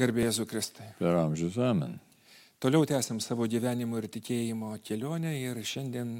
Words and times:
Garbėjėzu 0.00 0.46
Kristai. 0.48 0.86
Per 0.96 1.12
amžius 1.12 1.58
amen. 1.60 1.98
Toliau 2.60 2.86
tęsiam 2.88 3.18
savo 3.20 3.44
gyvenimo 3.44 3.98
ir 4.00 4.06
tikėjimo 4.08 4.70
kelionę 4.80 5.34
ir 5.36 5.58
šiandien 5.60 6.14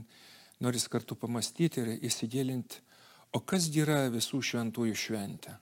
noris 0.61 0.85
kartu 0.93 1.17
pamastyti 1.17 1.81
ir 1.81 1.89
įsigilinti, 2.11 2.83
o 3.33 3.41
kas 3.41 3.71
yra 3.73 4.03
visų 4.13 4.43
šventųjų 4.51 4.99
šventė. 5.05 5.55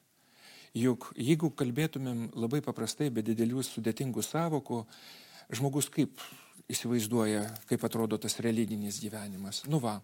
Juk 0.75 1.13
jeigu 1.15 1.53
kalbėtumėm 1.55 2.33
labai 2.35 2.59
paprastai, 2.65 3.13
be 3.15 3.23
didelių 3.23 3.63
sudėtingų 3.63 4.27
savokų, 4.27 4.83
žmogus 5.55 5.87
kaip 5.87 6.19
įsivaizduoja, 6.67 7.47
kaip 7.71 7.87
atrodo 7.87 8.19
tas 8.19 8.41
religinis 8.43 8.99
gyvenimas. 8.99 9.63
Nu 9.71 9.79
va, 9.79 10.01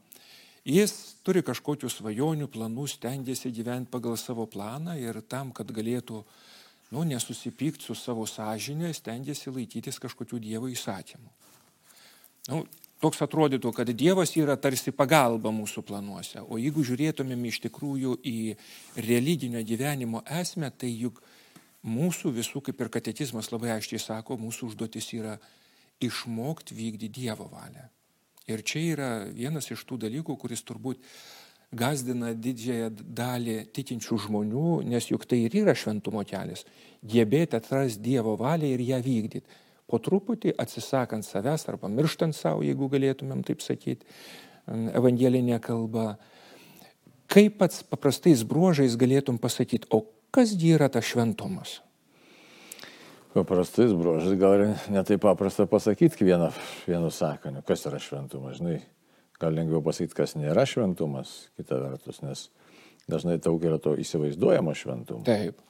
jis 0.63 1.17
turi 1.27 1.43
kažkokių 1.43 1.91
svajonių, 1.91 2.47
planų, 2.47 2.87
stengiasi 2.95 3.51
gyventi 3.51 3.91
pagal 3.91 4.15
savo 4.23 4.47
planą 4.47 4.95
ir 5.03 5.19
tam, 5.27 5.51
kad 5.51 5.75
galėtų 5.75 6.23
nu, 6.95 7.03
nesusipykti 7.09 7.89
su 7.89 7.97
savo 7.99 8.27
sąžinė, 8.31 8.93
stengiasi 8.95 9.51
laikytis 9.51 9.99
kažkokių 10.03 10.39
Dievo 10.47 10.71
įsakymų. 10.71 11.31
Nu, 12.53 12.63
toks 13.03 13.23
atrodytų, 13.25 13.73
kad 13.75 13.91
Dievas 13.91 14.35
yra 14.39 14.57
tarsi 14.61 14.95
pagalba 14.95 15.53
mūsų 15.55 15.83
planuose, 15.87 16.45
o 16.45 16.61
jeigu 16.61 16.85
žiūrėtumėm 16.87 17.49
iš 17.51 17.61
tikrųjų 17.67 18.19
į 18.25 18.39
religinio 19.01 19.65
gyvenimo 19.67 20.23
esmę, 20.41 20.71
tai 20.71 20.93
juk 20.93 21.21
mūsų 21.85 22.33
visų, 22.39 22.63
kaip 22.65 22.81
ir 22.81 22.93
katekizmas 22.93 23.51
labai 23.53 23.75
aiškiai 23.77 24.01
sako, 24.01 24.39
mūsų 24.41 24.71
užduotis 24.71 25.11
yra 25.19 25.37
išmokti 26.05 26.77
vykdyti 26.77 27.13
Dievo 27.21 27.49
valią. 27.53 27.89
Ir 28.49 28.61
čia 28.61 28.81
yra 28.93 29.09
vienas 29.33 29.71
iš 29.73 29.85
tų 29.89 30.03
dalykų, 30.05 30.37
kuris 30.37 30.65
turbūt 30.69 31.01
gazdina 31.77 32.33
didžiąją 32.35 32.91
dalį 33.19 33.59
tikinčių 33.75 34.19
žmonių, 34.27 34.71
nes 34.89 35.11
juk 35.11 35.27
tai 35.29 35.45
ir 35.47 35.57
yra 35.65 35.75
šventumo 35.77 36.25
kelias- 36.27 36.65
gebėti 37.13 37.59
atrasti 37.59 38.03
Dievo 38.03 38.37
valią 38.37 38.75
ir 38.75 38.81
ją 38.81 39.03
vykdyti. 39.03 39.43
Po 39.87 39.99
truputį 39.99 40.55
atsisakant 40.59 41.25
savęs 41.25 41.69
arba 41.69 41.89
mirštant 41.89 42.35
savo, 42.35 42.63
jeigu 42.63 42.89
galėtumėm 42.89 43.45
taip 43.45 43.61
sakyti, 43.61 44.07
evangelinė 44.67 45.61
kalba. 45.61 46.17
Kaip 47.29 47.59
pats 47.59 47.83
paprastais 47.83 48.43
bruožais 48.43 48.97
galėtum 48.97 49.39
pasakyti, 49.39 49.87
o 49.91 50.07
kas 50.31 50.55
yra 50.55 50.89
tas 50.89 51.05
šventumas? 51.05 51.81
Paprastais 53.35 53.93
bruožais 53.93 54.39
gal 54.39 54.77
netai 54.89 55.19
paprasta 55.19 55.67
pasakyti 55.67 56.25
vienu, 56.25 56.53
vienu 56.87 57.11
sakiniu, 57.11 57.65
kas 57.67 57.85
yra 57.87 57.99
šventumas, 57.99 58.61
žinai 58.61 58.81
gal 59.41 59.55
lengviau 59.57 59.83
pasakyti, 59.85 60.17
kas 60.17 60.37
nėra 60.39 60.67
šventumas, 60.69 61.35
kita 61.59 61.79
vertus, 61.83 62.21
nes 62.25 62.49
dažnai 63.11 63.39
daug 63.43 63.63
yra 63.65 63.79
to 63.83 63.95
įsivaizduojamo 64.01 64.75
šventumo. 64.79 65.25
Taip. 65.27 65.61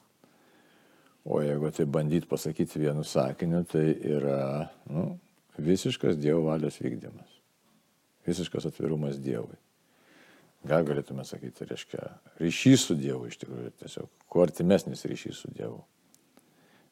O 1.25 1.39
jeigu 1.41 1.71
tai 1.73 1.87
bandyti 1.89 2.29
pasakyti 2.29 2.83
vienu 2.83 3.03
sakiniu, 3.03 3.63
tai 3.65 3.87
yra 3.97 4.67
nu, 4.93 5.15
visiškas 5.57 6.19
Dievo 6.21 6.43
valios 6.45 6.77
vykdymas. 6.81 7.39
Visiškas 8.27 8.69
atvirumas 8.69 9.17
Dievui. 9.21 9.57
Gal 10.65 10.85
galėtume 10.85 11.25
sakyti, 11.25 11.65
reiškia, 11.69 12.05
ryšys 12.41 12.87
su 12.89 12.95
Dievu 12.97 13.27
iš 13.29 13.39
tikrųjų, 13.41 13.73
tiesiog 13.81 14.09
kuo 14.29 14.45
artimesnis 14.45 15.05
ryšys 15.09 15.43
su 15.43 15.51
Dievu. 15.53 15.81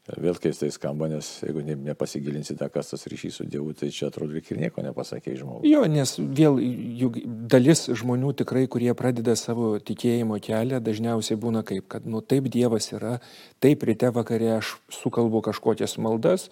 Vėl 0.03 0.35
keistai 0.35 0.67
skamba, 0.67 1.07
nes 1.07 1.27
jeigu 1.39 1.61
nepasigilinsi 1.63 2.57
tą, 2.59 2.67
kas 2.67 2.89
tas 2.91 3.05
ryšys 3.07 3.37
su 3.39 3.45
Dievu, 3.47 3.71
tai 3.71 3.87
čia 3.87 4.09
atrodo 4.09 4.35
ir 4.35 4.59
nieko 4.59 4.83
nepasakė 4.83 5.37
žmogui. 5.39 5.69
Jo, 5.71 5.85
nes 5.87 6.17
vėl 6.19 6.59
juk 6.99 7.21
dalis 7.23 7.85
žmonių 7.87 8.33
tikrai, 8.41 8.65
kurie 8.67 8.91
pradeda 8.99 9.37
savo 9.39 9.77
tikėjimo 9.79 10.41
kelią, 10.43 10.81
dažniausiai 10.83 11.39
būna 11.39 11.63
kaip, 11.63 11.87
kad, 11.87 12.03
nu 12.03 12.19
taip 12.19 12.51
Dievas 12.51 12.91
yra, 12.91 13.21
taip 13.63 13.87
ryte 13.87 14.11
vakarė 14.11 14.57
aš 14.57 14.75
sukalbu 14.91 15.39
kažkokias 15.47 15.95
maldas, 16.03 16.49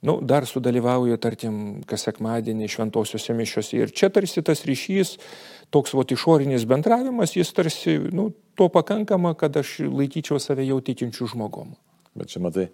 nu, 0.00 0.16
dar 0.24 0.48
sudalyvauju, 0.48 1.20
tarkim, 1.20 1.62
kas 1.84 2.08
sekmadienį 2.08 2.72
šventosiuose 2.72 3.36
mišiuose. 3.36 3.76
Ir 3.76 3.92
čia 3.92 4.08
tarsi 4.08 4.40
tas 4.40 4.64
ryšys, 4.64 5.18
toks 5.68 5.92
vo 5.92 6.00
išorinis 6.16 6.64
bendravimas, 6.64 7.36
jis 7.36 7.52
tarsi, 7.52 7.98
nu, 8.08 8.30
to 8.56 8.72
pakankama, 8.72 9.36
kad 9.36 9.60
aš 9.60 9.82
laikyčiau 9.84 10.40
save 10.40 10.64
jau 10.64 10.80
tikinčių 10.80 11.36
žmogom. 11.36 11.76
Bet 12.16 12.32
čia 12.32 12.42
matai, 12.44 12.68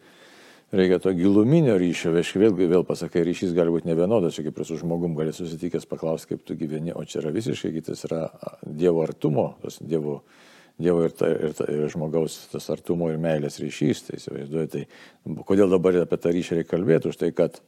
reikia 0.72 1.00
to 1.02 1.12
giluminio 1.16 1.74
ryšio, 1.80 2.14
aš 2.20 2.34
vėl, 2.40 2.54
vėl 2.56 2.86
pasakai, 2.88 3.24
ryšys 3.26 3.52
gali 3.56 3.74
būti 3.74 3.90
nevienodas, 3.90 4.38
čia 4.38 4.46
kaip 4.46 4.58
ir 4.58 4.68
su 4.68 4.78
žmogum 4.80 5.16
gali 5.18 5.34
susitikęs 5.36 5.88
paklausti, 5.90 6.32
kaip 6.32 6.46
tu 6.48 6.56
gyveni, 6.58 6.94
o 6.96 7.04
čia 7.04 7.20
yra 7.24 7.34
visiškai 7.34 7.74
kitas, 7.76 8.06
yra 8.08 8.24
Dievo 8.64 9.04
artumo, 9.04 9.52
tas 9.64 9.80
Dievo, 9.82 10.22
dievo 10.80 11.04
ir, 11.04 11.12
ta, 11.16 11.28
ir, 11.28 11.52
ta, 11.56 11.66
ir 11.70 11.90
žmogaus 11.92 12.38
tas 12.52 12.70
artumo 12.72 13.10
ir 13.12 13.20
meilės 13.22 13.60
ryšys, 13.62 14.06
tai 14.08 14.18
įsivaizduoju, 14.20 14.72
tai 14.72 14.86
kodėl 15.48 15.72
dabar 15.72 16.02
apie 16.02 16.18
tą 16.18 16.32
ryšį 16.34 16.60
reikia 16.60 16.72
kalbėti, 16.72 17.12
už 17.12 17.20
tai, 17.20 17.30
kad 17.36 17.60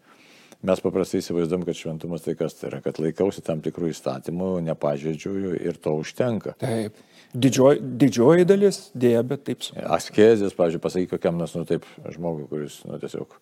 mes 0.64 0.80
paprastai 0.80 1.20
įsivaizduom, 1.20 1.66
kad 1.68 1.78
šventumas 1.78 2.24
tai 2.24 2.36
kas 2.38 2.56
tai 2.58 2.70
yra, 2.70 2.80
kad 2.84 3.00
laikausi 3.02 3.44
tam 3.44 3.60
tikrų 3.64 3.92
įstatymų, 3.92 4.50
nepažeidžiu 4.70 5.34
jų 5.44 5.58
ir 5.60 5.80
to 5.82 5.96
užtenka. 6.00 6.56
Taip. 6.62 6.96
Didžioji, 7.34 7.80
didžioji 7.98 8.46
dalis 8.46 8.76
dėja, 8.94 9.24
bet 9.26 9.42
taip. 9.48 9.64
Askezės, 9.96 10.54
pavyzdžiui, 10.54 10.82
pasakyk 10.84 11.14
kokiam 11.16 11.40
nors, 11.40 11.56
nu 11.58 11.64
taip, 11.66 11.86
žmogui, 12.14 12.46
kuris, 12.50 12.76
nu 12.86 13.00
tiesiog 13.02 13.34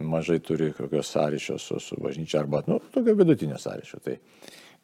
mažai 0.00 0.38
turi 0.44 0.70
kokios 0.76 1.10
sąryšio 1.12 1.58
su, 1.60 1.80
su 1.80 1.96
bažnyčia 2.00 2.40
arba, 2.40 2.62
nu, 2.66 2.78
tokio 2.94 3.14
vidutinio 3.18 3.58
sąryšio. 3.60 4.00
Tai 4.04 4.16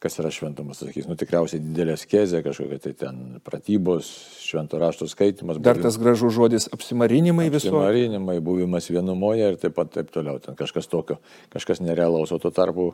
kas 0.03 0.17
yra 0.19 0.29
šventumas, 0.33 0.81
sakys, 0.83 1.07
nu 1.07 1.15
tikriausiai 1.17 1.61
didelė 1.63 1.95
skezė, 1.97 2.41
kažkokia 2.45 2.79
tai 2.83 2.91
ten 2.99 3.19
pratybos, 3.45 4.09
švento 4.43 4.79
rašto 4.81 5.07
skaitimas. 5.09 5.59
Dar 5.63 5.79
tas 5.81 5.97
gražus 6.01 6.35
žodis 6.35 6.67
apsimarinimai 6.75 7.47
viso. 7.47 7.71
Apsimarinimai, 7.71 8.37
buvimas 8.43 8.89
vienumoje 8.91 9.47
ir 9.53 9.59
taip 9.61 9.77
pat 9.77 9.93
taip 9.95 10.11
toliau. 10.13 10.41
Ten 10.43 10.57
kažkas 10.59 10.91
tokio, 10.91 11.17
kažkas 11.53 11.81
nerealaus, 11.83 12.33
o 12.35 12.39
tuo 12.41 12.51
tarpu 12.55 12.89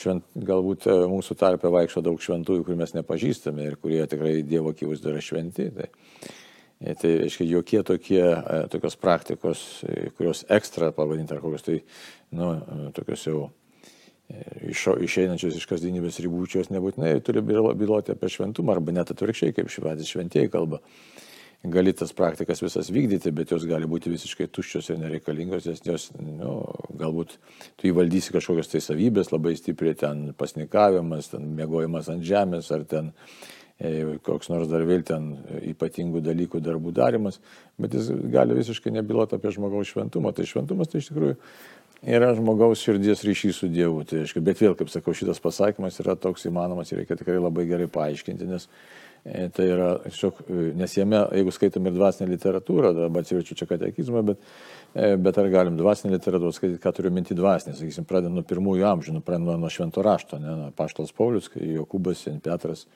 švent, 0.00 0.26
galbūt 0.36 0.86
e, 0.90 0.98
mūsų 1.12 1.38
tarpe 1.40 1.72
vaikšto 1.72 2.04
daug 2.04 2.20
šventųjų, 2.22 2.66
kurių 2.68 2.78
mes 2.84 2.94
nepažįstame 2.98 3.66
ir 3.70 3.80
kurie 3.80 4.04
tikrai 4.10 4.38
Dievo 4.46 4.74
akivaizdų 4.76 5.14
yra 5.14 5.24
šventi. 5.24 5.70
Tai, 5.78 5.88
e, 5.88 6.38
Tai, 6.82 7.10
aiškiai, 7.28 7.46
jokie 7.46 7.78
tokie, 7.86 8.24
e, 8.26 8.62
tokios 8.66 8.96
praktikos, 8.98 9.60
kurios 10.18 10.42
ekstra 10.50 10.88
pavadinti 10.92 11.36
ar 11.36 11.38
kokios 11.38 11.62
tai, 11.62 11.76
nu, 12.34 12.48
tokios 12.96 13.22
jau 13.28 13.44
išeinančios 14.72 15.58
iš 15.58 15.66
kasdienybės 15.70 16.20
ribų, 16.24 16.46
jos 16.52 16.70
nebūtinai 16.72 17.16
turi 17.24 17.42
byloti 17.42 18.14
apie 18.14 18.30
šventumą, 18.32 18.76
arba 18.76 18.94
net 18.94 19.12
atvirkščiai, 19.12 19.54
kaip 19.56 19.72
švedis 19.72 20.12
šventieji 20.12 20.52
kalba. 20.52 20.82
Gali 21.62 21.92
tas 21.94 22.10
praktikas 22.10 22.58
visas 22.58 22.88
vykdyti, 22.90 23.30
bet 23.30 23.52
jos 23.54 23.62
gali 23.70 23.86
būti 23.86 24.10
visiškai 24.10 24.48
tuščios 24.50 24.88
ir 24.90 24.96
nereikalingos, 24.98 25.68
nes 25.70 25.82
jos, 25.86 26.08
nu, 26.18 26.56
galbūt 26.98 27.36
tu 27.78 27.86
įvaldysi 27.86 28.34
kažkokias 28.34 28.72
tai 28.72 28.80
savybės, 28.82 29.30
labai 29.30 29.54
stipriai 29.54 29.94
ten 30.00 30.24
pasnikavimas, 30.34 31.30
ten 31.30 31.52
mėgojimas 31.60 32.10
ant 32.10 32.26
žemės, 32.26 32.72
ar 32.74 32.82
ten 32.90 33.12
e, 33.78 34.18
koks 34.26 34.50
nors 34.50 34.66
dar 34.72 34.82
vėl 34.88 35.06
ten 35.06 35.36
ypatingų 35.70 36.24
dalykų 36.26 36.64
darbų 36.66 36.96
darimas, 36.98 37.38
bet 37.78 37.94
jis 37.94 38.10
gali 38.34 38.58
visiškai 38.58 38.90
nebyloti 38.98 39.38
apie 39.38 39.54
žmogaus 39.54 39.94
šventumą. 39.94 40.34
Tai 40.34 40.48
šventumas 40.50 40.90
tai 40.90 40.98
iš 40.98 41.12
tikrųjų 41.12 41.38
yra 42.02 42.32
žmogaus 42.34 42.82
širdies 42.82 43.22
ryšys 43.24 43.60
su 43.62 43.68
Dievu. 43.70 44.02
Tai 44.08 44.24
aišku, 44.24 44.42
bet 44.44 44.60
vėl, 44.62 44.74
kaip 44.78 44.90
sakau, 44.92 45.14
šitas 45.16 45.40
pasakymas 45.42 46.00
yra 46.02 46.16
toks 46.18 46.48
įmanomas 46.50 46.90
ir 46.92 47.02
reikia 47.02 47.18
tikrai 47.18 47.38
labai 47.38 47.66
gerai 47.70 47.86
paaiškinti, 47.92 48.48
nes 48.50 48.66
e, 49.24 49.46
tai 49.54 49.68
yra, 49.70 49.92
šiok, 50.10 50.42
e, 50.42 50.64
nes 50.78 50.96
jame, 50.98 51.22
jeigu 51.38 51.54
skaitom 51.54 51.86
ir 51.86 51.96
dvasinę 51.96 52.28
literatūrą, 52.32 52.92
dabar 52.98 53.22
atsiverčiu 53.22 53.58
čia 53.58 53.70
katekizmą, 53.70 54.24
bet, 54.32 54.42
e, 54.96 55.14
bet 55.22 55.38
ar 55.38 55.50
galim 55.52 55.78
dvasinę 55.78 56.16
literatūrą 56.16 56.50
skaityti, 56.56 56.82
ką 56.82 56.94
turiu 56.98 57.14
minti 57.14 57.38
dvasinę, 57.38 57.76
sakysim, 57.78 58.08
pradedant 58.08 58.40
nuo 58.40 58.46
pirmųjų 58.50 58.88
amžių, 58.90 59.16
nu, 59.18 59.24
pradedant 59.24 59.62
nuo 59.62 59.70
švento 59.70 60.02
rašto, 60.02 60.42
ne, 60.42 60.72
Paštas 60.78 61.14
Paulius, 61.14 61.52
Jokūbas, 61.54 62.26
Petras 62.42 62.88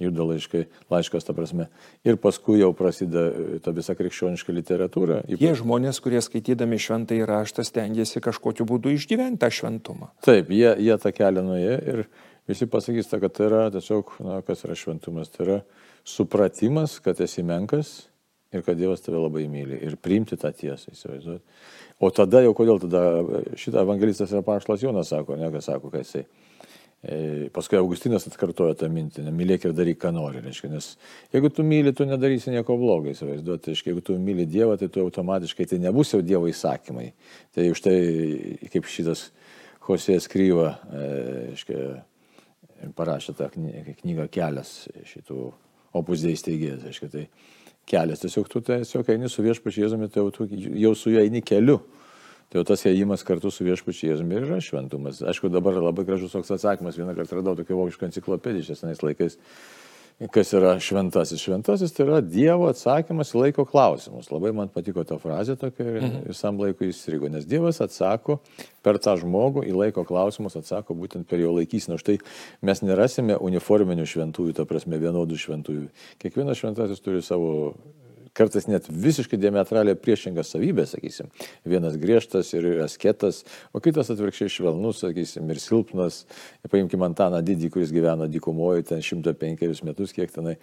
juda 0.00 0.24
laiškai, 0.26 0.64
laiškas, 0.90 1.26
ta 1.26 1.34
prasme. 1.36 1.68
Ir 2.06 2.18
paskui 2.20 2.60
jau 2.60 2.72
prasideda 2.76 3.24
e, 3.28 3.60
ta 3.64 3.74
visa 3.76 3.94
krikščioniška 3.98 4.54
literatūra. 4.56 5.22
Jie 5.30 5.52
žmonės, 5.58 6.00
kurie 6.02 6.22
skaitydami 6.24 6.80
šventą 6.80 7.18
įraštą 7.18 7.64
stengiasi 7.66 8.22
kažkokiu 8.24 8.66
būdu 8.68 8.94
išgyventi 8.96 9.42
tą 9.44 9.50
šventumą. 9.54 10.10
Taip, 10.26 10.52
jie, 10.54 10.72
jie 10.80 10.98
tą 11.02 11.12
kelią 11.16 11.44
nuėjo 11.46 11.78
ir 11.92 12.04
visi 12.50 12.68
pasakys, 12.70 13.12
kad 13.12 13.34
tai 13.36 13.48
yra 13.50 13.64
tiesiog, 13.74 14.14
na, 14.26 14.40
kas 14.46 14.64
yra 14.66 14.78
šventumas, 14.78 15.32
tai 15.34 15.46
yra 15.46 15.58
supratimas, 16.08 16.98
kad 17.04 17.20
esi 17.20 17.44
menkas 17.46 17.94
ir 18.50 18.64
kad 18.66 18.78
Dievas 18.80 19.04
tave 19.04 19.20
labai 19.20 19.44
myli 19.50 19.78
ir 19.86 19.94
priimti 20.00 20.38
tą 20.40 20.50
tiesą, 20.56 20.90
įsivaizduoti. 20.90 21.44
O 22.00 22.08
tada 22.10 22.40
jau 22.42 22.54
kodėl 22.56 22.80
tada 22.82 23.02
šitą 23.60 23.84
evangelistas 23.84 24.32
yra 24.32 24.40
Paštas 24.42 24.82
Jonas 24.82 25.12
sako, 25.12 25.36
ne, 25.38 25.52
kas 25.52 25.68
sako, 25.68 25.92
kad 25.92 26.02
jisai 26.02 26.24
E, 26.24 26.69
paskui 27.56 27.78
Augustinas 27.80 28.26
atkartojo 28.28 28.74
tą 28.76 28.90
mintį, 28.92 29.24
mylėk 29.32 29.64
ir 29.64 29.72
daryk, 29.76 30.00
ką 30.02 30.10
nori. 30.12 30.42
Reiškia, 30.44 30.68
nes 30.68 30.90
jeigu 31.32 31.48
tu 31.56 31.64
myli, 31.64 31.94
tu 31.96 32.04
nedarysi 32.04 32.52
nieko 32.52 32.76
blogo, 32.80 33.08
įsivaizduoti. 33.14 33.72
Reiškia, 33.72 33.92
jeigu 33.94 34.04
tu 34.04 34.18
myli 34.20 34.44
Dievą, 34.50 34.76
tai 34.80 34.90
tu 34.92 35.00
automatiškai 35.06 35.68
tai 35.70 35.80
nebus 35.80 36.12
jau 36.12 36.20
Dievo 36.20 36.50
įsakymai. 36.50 37.08
Tai 37.56 37.70
už 37.72 37.82
tai, 37.86 37.96
kaip 38.72 38.88
šitas 38.90 39.30
Hosėjas 39.86 40.28
Kryva, 40.30 40.74
e, 40.92 41.06
reiškia, 41.54 41.86
parašė 42.98 43.34
tą 43.38 43.48
knygą 43.56 44.28
Kelias 44.32 44.74
šitų 45.08 45.48
opusdėjai 45.96 46.42
steigėjas. 46.42 46.84
Reiškia, 46.84 47.08
tai 47.16 47.24
kelias, 47.90 48.20
tiesiog 48.22 48.52
tu 48.52 48.60
tiesiog 48.66 49.08
eini 49.14 49.32
su 49.32 49.42
viešpačiu 49.44 49.86
Jėzumi, 49.86 50.10
tai 50.12 50.20
jau, 50.20 50.34
tu, 50.34 50.46
jau 50.52 50.92
su 50.94 51.14
juo 51.14 51.24
eini 51.24 51.40
keliu 51.40 51.80
Tai 52.50 52.58
jau 52.58 52.66
tas 52.66 52.82
ėjimas 52.90 53.22
kartu 53.26 53.52
su 53.54 53.62
viešpačiu 53.62 54.08
Jėzumi 54.08 54.34
ir 54.34 54.48
yra 54.48 54.56
šventumas. 54.64 55.20
Aišku, 55.22 55.52
dabar 55.54 55.76
labai 55.78 56.02
gražus 56.08 56.34
toks 56.34 56.50
atsakymas. 56.56 56.98
Vieną 56.98 57.14
kartą 57.14 57.38
radau 57.38 57.54
tokią 57.58 57.76
vokišką 57.78 58.08
enciklopediją 58.08 58.66
šiais 58.66 59.04
laikais. 59.06 59.38
Kas 60.28 60.50
yra 60.52 60.74
šventasis? 60.82 61.40
Šventasis 61.40 61.94
tai 61.96 62.04
yra 62.04 62.18
Dievo 62.20 62.66
atsakymas 62.68 63.30
į 63.32 63.38
laiko 63.44 63.64
klausimus. 63.64 64.28
Labai 64.28 64.50
man 64.52 64.68
patiko 64.68 65.00
ta 65.08 65.16
frazė 65.22 65.54
tokia 65.56 65.86
ir 65.86 66.02
mhm. 66.02 66.26
visam 66.26 66.58
laikui 66.60 66.90
įstrigo, 66.90 67.30
nes 67.32 67.46
Dievas 67.48 67.80
atsako 67.80 68.36
per 68.84 68.98
tą 69.00 69.14
žmogų 69.22 69.64
į 69.70 69.78
laiko 69.78 70.04
klausimus, 70.04 70.58
atsako 70.60 70.98
būtent 70.98 71.30
per 71.30 71.40
jo 71.40 71.54
laikysiną. 71.56 71.96
Štai 72.02 72.18
mes 72.66 72.84
nerasime 72.84 73.38
uniforminių 73.40 74.04
šventųjų, 74.10 74.58
ta 74.58 74.68
prasme 74.68 75.00
vienodų 75.00 75.40
šventųjų. 75.40 75.88
Kiekvienas 76.20 76.60
šventasis 76.60 77.00
turi 77.00 77.24
savo 77.24 77.72
kartais 78.36 78.66
net 78.70 78.86
visiškai 78.90 79.38
diametraliai 79.40 79.98
priešingas 79.98 80.52
savybės, 80.54 80.94
sakysim. 80.94 81.30
Vienas 81.68 81.96
griežtas 82.00 82.52
ir 82.54 82.66
asketas, 82.84 83.42
o 83.74 83.82
kitas 83.82 84.10
atvirkščiai 84.12 84.52
švelnus, 84.56 85.02
sakysim, 85.04 85.48
ir 85.50 85.60
silpnas. 85.62 86.22
Paimkime 86.70 87.08
Antaną 87.08 87.40
Didį, 87.44 87.70
kuris 87.74 87.92
gyveno 87.94 88.28
dykumoje 88.30 88.86
ten 88.90 89.04
105 89.04 89.82
metus, 89.86 90.14
kiek 90.16 90.32
tenai, 90.34 90.56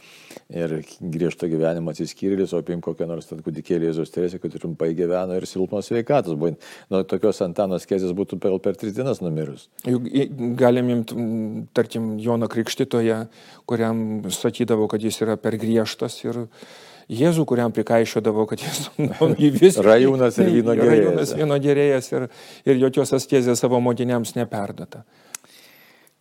ir 0.54 0.78
griežto 1.02 1.50
gyvenimo 1.52 1.94
atsiskyrėlis, 1.94 2.56
o 2.56 2.64
paimk 2.66 2.86
kokią 2.88 3.10
nors 3.10 3.30
ten 3.30 3.44
kūdikėlį 3.46 3.92
Jėzus 3.92 4.14
Teresė, 4.14 4.42
kad 4.44 4.56
trumpai 4.56 4.94
gyveno 4.98 5.38
ir 5.38 5.48
silpnos 5.50 5.90
sveikatos. 5.92 6.38
Buvo, 6.40 6.56
nuo 6.94 7.04
tokios 7.08 7.42
Antanos 7.46 7.88
kezės 7.90 8.16
būtų 8.18 8.40
per, 8.44 8.56
per 8.64 8.80
tris 8.80 8.96
dienas 8.98 9.22
numirus. 9.24 9.68
Juk 9.88 10.08
galim 10.60 10.92
imti, 10.96 11.18
tarkim, 11.78 12.16
Joną 12.24 12.50
Krikštitoje, 12.52 13.24
kuriam 13.70 14.04
sakydavo, 14.34 14.88
kad 14.92 15.04
jis 15.04 15.22
yra 15.26 15.38
per 15.42 15.58
griežtas 15.60 16.20
ir 16.26 16.46
Jėzų, 17.08 17.46
kuriam 17.48 17.72
prikaišiodavo, 17.72 18.44
kad 18.50 18.64
jis 18.64 18.90
nu, 19.00 19.30
vis... 19.38 19.78
Rajūnas 19.80 20.42
ir 20.44 20.52
vyno 20.58 20.76
gerėjas. 20.76 21.06
Rajūnas 21.06 21.32
vyno 21.40 21.60
gerėjas 21.64 22.12
ir, 22.12 22.28
ir 22.68 22.82
jokios 22.82 23.16
askėzės 23.16 23.64
savo 23.64 23.80
mokiniams 23.84 24.36
neperdata. 24.36 25.06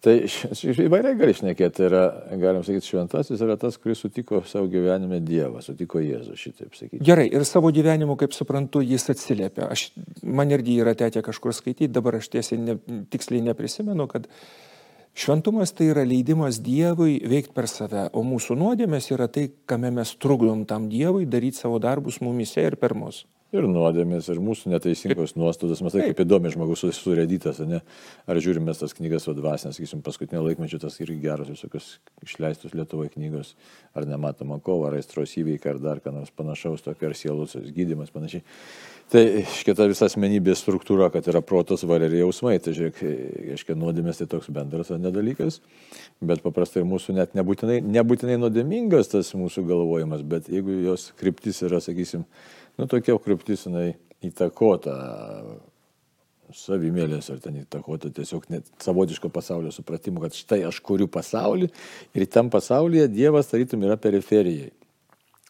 Tai 0.07 0.13
įvairiai 0.23 1.17
gali 1.19 1.33
šnekėti, 1.35 1.83
yra, 1.89 2.03
galim 2.39 2.63
sakyti, 2.63 2.87
šventasis 2.93 3.41
yra 3.43 3.57
tas, 3.59 3.75
kuris 3.83 4.05
sutiko 4.05 4.39
savo 4.47 4.69
gyvenime 4.71 5.19
Dievą, 5.25 5.59
sutiko 5.65 5.99
Jėzų, 5.99 6.37
šitaip 6.39 6.79
sakyti. 6.79 7.01
Gerai, 7.03 7.25
ir 7.35 7.43
savo 7.49 7.73
gyvenimu, 7.75 8.15
kaip 8.21 8.37
suprantu, 8.37 8.85
jis 8.87 9.09
atsiliepia. 9.11 9.67
Aš, 9.73 9.89
man 10.23 10.55
irgi 10.55 10.79
yra 10.85 10.95
tekę 10.95 11.25
kažkur 11.27 11.57
skaityti, 11.57 11.91
dabar 11.97 12.21
aš 12.21 12.31
tiesiai 12.37 12.61
ne, 12.63 12.79
tiksliai 13.11 13.43
neprisimenu, 13.49 14.07
kad 14.13 14.29
uh, 14.31 14.47
Šventumas 15.17 15.71
tai 15.73 15.87
yra 15.95 16.03
leidimas 16.05 16.59
Dievui 16.61 17.15
veikti 17.25 17.55
per 17.57 17.71
save, 17.73 18.03
o 18.13 18.21
mūsų 18.21 18.53
nuodėmės 18.61 19.09
yra 19.15 19.31
tai, 19.33 19.47
kame 19.65 19.89
mes 19.97 20.13
trukdom 20.21 20.67
tam 20.69 20.91
Dievui 20.93 21.25
daryti 21.25 21.57
savo 21.63 21.79
darbus 21.81 22.21
mumise 22.21 22.61
ir 22.61 22.77
per 22.77 22.93
mus. 22.93 23.23
Ir 23.55 23.63
nuodėmės, 23.71 24.27
ir 24.33 24.41
mūsų 24.43 24.73
neteisingos 24.73 25.37
nuostatos, 25.39 25.79
mes 25.85 25.95
tai 25.95 26.09
kaip 26.09 26.19
įdomi 26.25 26.51
žmogus 26.51 26.83
surėdytas, 26.99 27.61
ne? 27.63 27.79
Ar 28.27 28.41
žiūrime 28.43 28.75
tas 28.75 28.91
knygas 28.97 29.29
vadvasinės, 29.31 29.79
sakysim, 29.79 30.03
paskutinio 30.03 30.43
laikmečio 30.43 30.81
tas 30.83 30.99
irgi 30.99 31.21
geros 31.23 31.53
visokios 31.53 31.93
išleistos 32.27 32.75
Lietuvoje 32.75 33.13
knygos, 33.15 33.55
ar 33.95 34.09
nematoma 34.11 34.59
kova, 34.59 34.91
ar 34.91 34.99
aistros 34.99 35.37
įveikia, 35.39 35.77
ar 35.77 35.81
dar 35.85 36.03
ką 36.03 36.17
nors 36.17 36.35
panašaus, 36.35 36.83
tokio 36.83 37.07
ar 37.07 37.15
sielos 37.15 37.55
gydimas 37.55 38.11
panašiai. 38.11 38.43
Tai 39.15 39.23
šita 39.55 39.87
visa 39.87 40.09
asmenybės 40.11 40.65
struktūra, 40.65 41.07
kad 41.15 41.29
yra 41.31 41.39
protas, 41.39 41.85
valia 41.87 42.09
ir 42.11 42.17
jausmai, 42.25 42.57
tai 42.59 42.75
žiūrėk, 42.75 42.99
aiškiai, 43.55 43.79
nuodėmės 43.79 44.19
tai 44.19 44.27
toks 44.33 44.51
bendras 44.51 44.91
nedalykas, 44.91 45.61
bet 46.19 46.43
paprastai 46.43 46.83
mūsų 46.83 47.15
net 47.21 47.39
nebūtinai, 47.39 47.79
nebūtinai 47.87 48.41
nuodėmingas 48.43 49.15
tas 49.15 49.31
mūsų 49.39 49.63
galvojimas, 49.71 50.27
bet 50.27 50.51
jeigu 50.51 50.81
jos 50.89 51.13
kryptis 51.23 51.63
yra, 51.63 51.79
sakysim, 51.85 52.27
nu, 52.77 52.89
tokia 52.91 53.17
kryptis 53.23 53.67
jinai 53.67 53.95
įtakota 54.25 54.97
savimėlės 56.55 57.29
ar 57.33 57.41
ten 57.43 57.59
įtakota 57.63 58.11
tiesiog 58.15 58.47
net 58.53 58.69
savotiško 58.83 59.31
pasaulio 59.35 59.73
supratimu, 59.75 60.23
kad 60.23 60.37
štai 60.37 60.63
aš 60.69 60.79
kuriu 60.85 61.09
pasaulį 61.11 61.69
ir 62.15 62.27
tam 62.31 62.51
pasaulyje 62.53 63.09
Dievas 63.13 63.51
tarytum 63.51 63.87
yra 63.87 63.99
periferijai. 64.01 64.73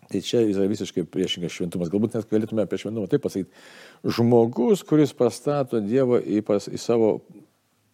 Tai 0.06 0.20
čia 0.23 0.44
yra 0.46 0.69
visiškai 0.70 1.02
priešingas 1.11 1.55
šventumas. 1.56 1.90
Galbūt 1.90 2.14
net 2.14 2.28
galėtume 2.31 2.62
apie 2.62 2.78
šventumą 2.78 3.08
taip 3.11 3.25
pasakyti. 3.25 3.50
Žmogus, 4.06 4.84
kuris 4.87 5.12
pastato 5.17 5.81
Dievą 5.82 6.20
į, 6.23 6.44
pas, 6.46 6.69
į 6.70 6.78
savo 6.78 7.17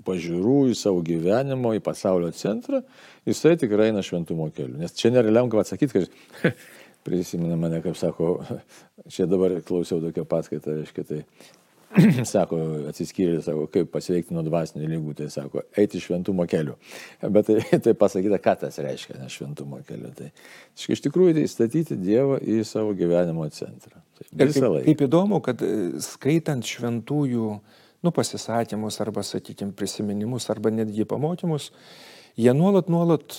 pažiūrų, 0.05 0.58
į 0.73 0.76
savo 0.76 1.00
gyvenimo, 1.06 1.73
į 1.76 1.81
pasaulio 1.84 2.29
centrą, 2.37 2.82
jisai 3.29 3.55
tikrai 3.61 3.90
eina 3.90 4.02
šventumo 4.05 4.50
keliu. 4.52 4.76
Nes 4.81 4.93
čia 4.99 5.12
nėra 5.14 5.32
lengva 5.32 5.62
atsakyti, 5.64 6.02
kad 6.02 6.52
prisimena 7.05 7.57
mane, 7.61 7.83
kaip 7.85 7.99
sako, 7.99 8.37
čia 9.15 9.27
dabar 9.31 9.59
klausiau 9.67 10.03
tokią 10.03 10.27
paskaitą, 10.29 10.79
reiškia, 10.81 11.05
tai 11.09 11.23
sako, 12.29 12.59
atsiskyrė, 12.89 13.41
sako, 13.45 13.67
kaip 13.73 13.91
pasveikti 13.93 14.35
nuo 14.35 14.45
dvasinių 14.47 14.89
lygų, 14.95 15.15
tai 15.19 15.29
sako, 15.33 15.65
eiti 15.79 16.01
šventumo 16.01 16.47
keliu. 16.49 16.77
Bet 17.23 17.49
tai, 17.49 17.59
tai 17.85 17.95
pasakyta, 17.99 18.39
ką 18.43 18.55
tas 18.65 18.79
reiškia, 18.83 19.19
ne 19.21 19.29
šventumo 19.33 19.83
keliu. 19.89 20.13
Tai 20.17 20.31
iš 20.77 21.03
tikrųjų 21.05 21.37
tai 21.41 21.47
statyti 21.51 21.99
Dievą 22.01 22.39
į 22.41 22.63
savo 22.69 22.95
gyvenimo 22.99 23.47
centrą. 23.53 24.01
Tai 24.19 24.29
ir 24.47 24.55
kaip, 24.55 24.79
kaip 24.89 25.05
įdomu, 25.09 25.43
kad 25.45 25.65
e, 25.67 25.73
skaitant 26.05 26.67
šventųjų, 26.69 27.51
nu, 28.03 28.15
pasisakymus 28.15 29.01
arba, 29.05 29.25
sakykime, 29.27 29.75
prisiminimus 29.77 30.49
arba 30.53 30.73
netgi 30.75 31.07
pamokymus, 31.09 31.71
jie 32.41 32.55
nuolat, 32.57 32.89
nuolat 32.93 33.37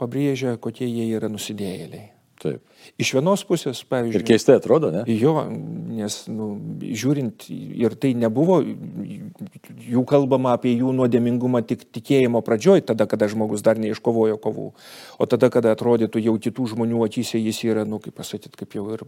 pabrėžia, 0.00 0.56
kokie 0.62 0.88
jie 0.88 1.06
yra 1.14 1.30
nusidėjėliai. 1.32 2.10
Taip. 2.42 2.62
Iš 2.98 3.12
vienos 3.14 3.44
pusės, 3.46 3.84
pavyzdžiui. 3.86 4.18
Ir 4.18 4.24
keistai 4.26 4.56
atrodo, 4.58 4.90
ne? 4.90 5.02
Jo, 5.06 5.44
nes, 5.46 6.16
nu, 6.26 6.48
žiūrint, 6.82 7.46
ir 7.48 7.94
tai 8.02 8.10
nebuvo, 8.18 8.58
jų 9.86 10.02
kalbama 10.10 10.56
apie 10.56 10.72
jų 10.74 10.90
nuodėmingumą 10.98 11.62
tik 11.68 11.84
tikėjimo 11.94 12.42
pradžioj, 12.42 12.82
tada, 12.90 13.06
kada 13.10 13.30
žmogus 13.30 13.62
dar 13.62 13.78
neiškovojo 13.82 14.40
kovų, 14.42 14.68
o 15.22 15.30
tada, 15.30 15.52
kada 15.54 15.76
atrodytų 15.76 16.24
jau 16.24 16.34
kitų 16.48 16.72
žmonių 16.74 17.04
akise 17.06 17.38
jis 17.38 17.62
yra, 17.68 17.86
nu, 17.86 18.02
kaip 18.02 18.18
pasakyti, 18.18 18.58
kaip 18.64 18.74
jau 18.80 18.88
ir 18.96 19.06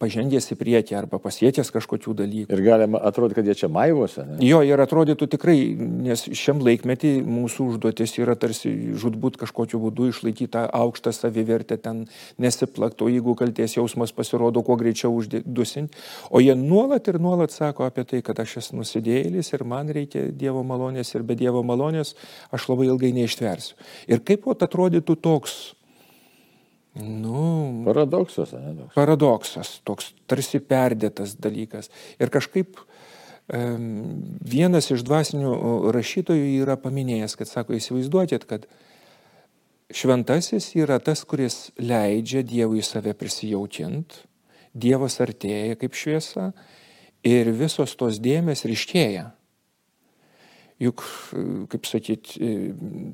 pažengęs 0.00 0.48
į 0.54 0.56
priekį 0.60 0.96
arba 0.96 1.20
pasiekęs 1.20 1.70
kažkokių 1.74 2.14
dalykų. 2.22 2.56
Ir 2.56 2.62
galima 2.64 3.00
atrodyti, 3.10 3.36
kad 3.38 3.48
jie 3.50 3.56
čia 3.62 3.68
maivosi. 3.72 4.24
Ne? 4.24 4.38
Jo, 4.44 4.62
ir 4.64 4.80
atrodytų 4.80 5.28
tikrai, 5.34 5.56
nes 6.06 6.24
šiam 6.40 6.62
laikmetį 6.64 7.12
mūsų 7.26 7.66
užduotis 7.74 8.16
yra 8.20 8.36
tarsi 8.40 8.72
žudbūt 9.00 9.36
kažkokiu 9.42 9.80
būdu 9.82 10.10
išlaikyti 10.10 10.50
tą 10.56 10.64
aukštą 10.80 11.12
savivertę, 11.16 11.76
ten 11.80 12.06
nesiplakto, 12.40 13.10
jeigu 13.12 13.36
kalties 13.38 13.76
jausmas 13.76 14.14
pasirodo, 14.16 14.64
kuo 14.64 14.78
greičiau 14.80 15.12
uždusinti. 15.20 16.00
O 16.30 16.40
jie 16.40 16.56
nuolat 16.56 17.10
ir 17.12 17.20
nuolat 17.20 17.52
sako 17.52 17.84
apie 17.88 18.06
tai, 18.08 18.22
kad 18.24 18.40
aš 18.40 18.56
esu 18.62 18.80
nusidėjėlis 18.80 19.52
ir 19.52 19.66
man 19.68 19.92
reikia 19.92 20.30
Dievo 20.32 20.64
malonės 20.66 21.12
ir 21.14 21.26
be 21.26 21.36
Dievo 21.36 21.62
malonės 21.66 22.14
aš 22.54 22.70
labai 22.72 22.88
ilgai 22.88 23.12
neištversiu. 23.20 23.76
Ir 24.08 24.24
kaip 24.24 24.46
pat 24.48 24.64
atrodytų 24.64 25.18
toks 25.20 25.60
Nu, 27.00 27.82
paradoksas, 27.86 28.52
ne? 28.56 28.74
Toks. 28.78 28.94
Paradoksas, 28.96 29.72
toks 29.86 30.12
tarsi 30.30 30.60
perdėtas 30.62 31.36
dalykas. 31.40 31.90
Ir 32.20 32.32
kažkaip 32.32 32.80
um, 32.80 34.20
vienas 34.40 34.90
iš 34.92 35.04
dvasinių 35.06 35.54
rašytojų 35.94 36.62
yra 36.62 36.76
paminėjęs, 36.80 37.36
kad 37.40 37.50
sako, 37.50 37.76
įsivaizduokit, 37.78 38.46
kad 38.50 38.66
šventasis 39.90 40.72
yra 40.78 41.00
tas, 41.02 41.24
kuris 41.26 41.70
leidžia 41.80 42.44
Dievui 42.46 42.84
save 42.86 43.14
prisijaukint, 43.18 44.22
Dievas 44.70 45.18
artėja 45.22 45.74
kaip 45.80 45.96
šviesa 45.98 46.52
ir 47.26 47.50
visos 47.56 47.96
tos 47.98 48.20
dėmes 48.22 48.62
ryškėja. 48.68 49.30
Juk, 50.80 51.02
kaip 51.68 51.84
sakyt, 51.84 52.30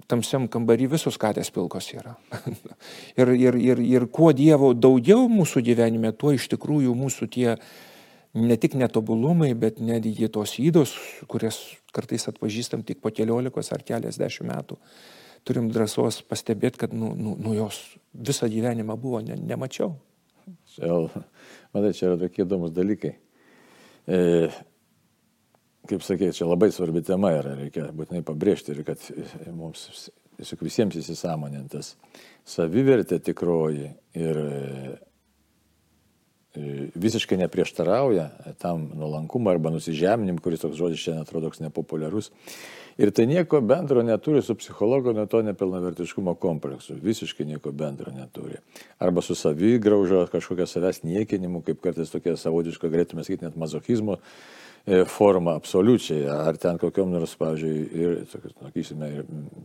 tamsiam 0.06 0.44
kambarį 0.46 0.86
visos 0.92 1.16
katės 1.18 1.48
pilkos 1.50 1.88
yra. 1.96 2.12
ir, 3.20 3.32
ir, 3.34 3.58
ir, 3.58 3.82
ir 3.82 4.06
kuo 4.14 4.30
Dievo 4.36 4.70
daugiau 4.70 5.24
mūsų 5.26 5.64
gyvenime, 5.66 6.12
tuo 6.14 6.30
iš 6.36 6.46
tikrųjų 6.52 6.94
mūsų 6.94 7.26
tie 7.34 7.56
ne 8.36 8.56
tik 8.60 8.76
netobulumai, 8.78 9.50
bet 9.58 9.80
netgi 9.82 10.28
tos 10.30 10.54
įdos, 10.62 10.94
kurias 11.26 11.58
kartais 11.96 12.28
atpažįstam 12.30 12.84
tik 12.86 13.00
po 13.02 13.10
keliolikos 13.10 13.72
ar 13.74 13.82
keliasdešimt 13.86 14.50
metų, 14.52 14.78
turim 15.46 15.70
drąsos 15.72 16.20
pastebėti, 16.28 16.84
kad 16.84 16.94
nu, 16.94 17.14
nu, 17.18 17.34
nu 17.40 17.56
jos 17.56 17.80
visą 18.14 18.46
gyvenimą 18.52 18.94
buvo, 19.00 19.24
ne, 19.24 19.38
nemačiau. 19.40 19.96
Čia, 20.76 21.00
matai, 21.74 21.94
čia 21.96 22.12
yra 22.12 22.20
tokie 22.20 22.44
įdomus 22.44 22.74
dalykai. 22.76 23.16
E, 24.06 24.20
kaip 25.88 26.04
sakė, 26.06 26.30
čia 26.36 26.48
labai 26.48 26.70
svarbi 26.74 27.02
tema 27.06 27.32
yra, 27.36 27.56
reikia 27.58 27.88
būtinai 27.96 28.22
pabrėžti 28.26 28.74
ir 28.74 28.84
kad 28.86 29.02
mums 29.54 30.08
tiesiog 30.36 30.62
visiems 30.66 30.96
įsisamonintas 31.00 31.94
savivertė 32.46 33.18
tikroji 33.24 33.90
ir 34.16 34.40
e, 34.40 34.96
visiškai 36.96 37.38
neprieštarauja 37.42 38.30
tam 38.62 38.88
nuolankumą 38.96 39.52
arba 39.52 39.72
nusižeminim, 39.74 40.38
kuris 40.42 40.62
toks 40.62 40.78
žodis 40.78 41.02
šiandien 41.02 41.26
atrodo 41.26 41.50
toks 41.50 41.62
nepopuliarus. 41.64 42.30
Ir 42.96 43.10
tai 43.12 43.26
nieko 43.28 43.60
bendro 43.60 44.00
neturi 44.00 44.40
su 44.42 44.54
psichologo 44.56 45.12
nuo 45.12 45.26
to 45.28 45.42
nepilnavertiškumo 45.44 46.32
kompleksu. 46.40 46.96
Visiškai 47.02 47.44
nieko 47.44 47.72
bendro 47.76 48.12
neturi. 48.12 48.56
Arba 48.98 49.20
su 49.20 49.36
savigraužo, 49.36 50.22
kažkokio 50.32 50.64
savęs 50.70 51.02
niekinimu, 51.04 51.60
kaip 51.66 51.82
kartais 51.84 52.14
tokia 52.14 52.38
savotiška, 52.40 52.88
galėtume 52.88 53.26
sakyti, 53.26 53.44
net 53.44 53.58
mazochizmo 53.60 54.16
forma 55.10 55.56
absoliučiai, 55.58 56.28
ar 56.30 56.58
ten 56.62 56.78
kokiam 56.78 57.10
nors, 57.10 57.34
pavyzdžiui, 57.40 57.80
ir, 57.98 58.12
sakysime, 58.30 59.08
ir 59.18 59.24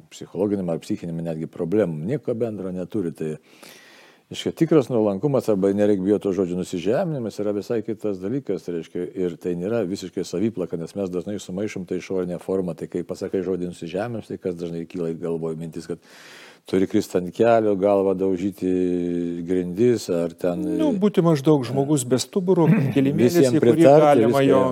psichologiniam 0.09 0.71
ar 0.73 0.81
psichinėm 0.81 1.21
netgi 1.21 1.49
problemam, 1.51 1.99
nieko 2.09 2.33
bendro 2.37 2.71
neturi. 2.73 3.13
Tai, 3.13 3.35
Iškia, 4.31 4.53
tikras 4.55 4.88
nuolankumas 4.88 5.50
arba 5.51 5.73
nereikia 5.75 6.05
bijoti 6.05 6.31
žodžio 6.31 6.55
nusižeminimas 6.55 7.39
yra 7.43 7.51
visai 7.51 7.81
kitas 7.83 8.21
dalykas, 8.21 8.69
reiškia, 8.71 9.09
ir 9.19 9.33
tai 9.35 9.57
nėra 9.59 9.81
visiškai 9.89 10.23
saviplaka, 10.23 10.79
nes 10.79 10.95
mes 10.95 11.11
dažnai 11.11 11.35
sumaišom 11.43 11.83
tai 11.89 11.97
išorinę 12.00 12.38
formą, 12.39 12.71
tai 12.79 12.88
kai 12.88 13.01
pasakai 13.07 13.41
žodį 13.43 13.73
nusižeminimas, 13.73 14.29
tai 14.31 14.38
kas 14.39 14.55
dažnai 14.55 14.85
kyla 14.88 15.09
į 15.11 15.17
galvoje 15.19 15.59
mintis, 15.59 15.89
kad 15.91 16.00
turi 16.71 16.88
kristi 16.88 17.19
ant 17.19 17.33
kelio, 17.35 17.73
galvą 17.75 18.13
daužyti 18.15 18.71
grindis 19.50 20.07
ar 20.15 20.31
ten. 20.31 20.63
Nu, 20.79 20.93
būti 20.95 21.23
maždaug 21.25 21.67
žmogus 21.67 22.07
be 22.07 22.21
stuburo, 22.23 22.69
keli 22.95 23.11
mėnesiai, 23.17 23.51
kurį 23.59 23.83
galima 23.83 24.45
jo 24.47 24.63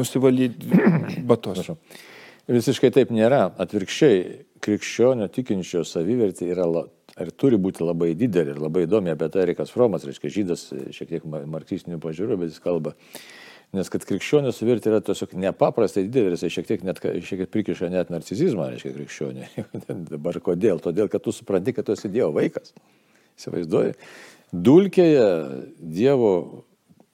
nusivalyti 0.00 0.82
batos. 1.22 1.70
Visiškai 2.50 2.90
taip 2.98 3.14
nėra. 3.14 3.46
Atvirkščiai, 3.62 4.18
krikščionio 4.64 5.30
tikinčio 5.32 5.86
savivertė 5.86 6.50
yra 6.50 6.66
ir 7.20 7.30
turi 7.38 7.58
būti 7.60 7.84
labai 7.84 8.12
didelė 8.18 8.54
ir 8.54 8.60
labai 8.62 8.84
įdomi 8.88 9.12
apie 9.14 9.28
tai 9.30 9.44
Erikas 9.44 9.72
Fromas, 9.74 10.06
reiškia 10.06 10.32
žydas, 10.34 10.66
šiek 10.94 11.10
tiek 11.12 11.26
marksistinių 11.28 12.00
pažiūrų, 12.02 12.38
bet 12.42 12.52
jis 12.52 12.62
kalba. 12.64 12.94
Nes 13.74 13.90
kad 13.90 14.04
krikščionio 14.06 14.52
savivertė 14.54 14.92
yra 14.92 15.00
tiesiog 15.02 15.32
nepaprastai 15.42 16.04
didelė, 16.06 16.36
jis 16.38 16.52
šiek 16.54 16.68
tiek, 16.68 16.84
net, 16.86 17.00
šiek 17.02 17.42
tiek 17.42 17.50
prikiša 17.50 17.90
net 17.90 18.12
narcizizmą, 18.14 18.68
reiškia 18.70 18.92
krikščionė. 18.94 19.48
Dabar 20.12 20.38
kodėl? 20.42 20.82
Todėl, 20.82 21.10
kad 21.10 21.24
tu 21.24 21.34
supranti, 21.34 21.74
kad 21.74 21.88
tu 21.88 21.96
esi 21.96 22.10
Dievo 22.12 22.30
vaikas. 22.36 22.74
Įsivaizduoji. 23.34 23.96
Dulkėje 24.54 25.26
Dievo 25.82 26.30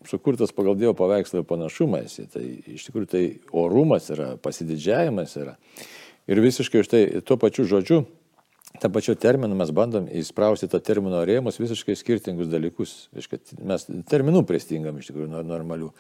sukurtas 0.08 0.52
pagal 0.52 0.76
Dievo 0.80 0.92
paveikslą 0.98 1.40
ir 1.40 1.48
panašumą 1.48 2.04
esi. 2.04 2.26
Tai 2.28 2.44
iš 2.44 2.84
tikrųjų 2.88 3.08
tai 3.08 3.24
orumas 3.56 4.10
yra, 4.12 4.34
pasididžiavimas 4.44 5.36
yra. 5.40 5.56
Ir 6.28 6.44
visiškai 6.44 6.84
už 6.84 6.92
tai 6.92 7.02
tuo 7.24 7.40
pačiu 7.40 7.64
žodžiu 7.68 8.04
tą 8.78 8.90
pačiu 8.92 9.16
terminu 9.18 9.56
mes 9.58 9.72
bandom 9.74 10.06
įsprausti 10.20 10.68
tą 10.70 10.80
termino 10.84 11.22
rėmus 11.26 11.58
visiškai 11.60 11.96
skirtingus 11.98 12.50
dalykus. 12.52 12.94
Mes 13.58 13.88
terminų 14.10 14.44
pristingam 14.48 15.00
iš 15.00 15.10
tikrųjų 15.10 15.42
normalių. 15.48 15.90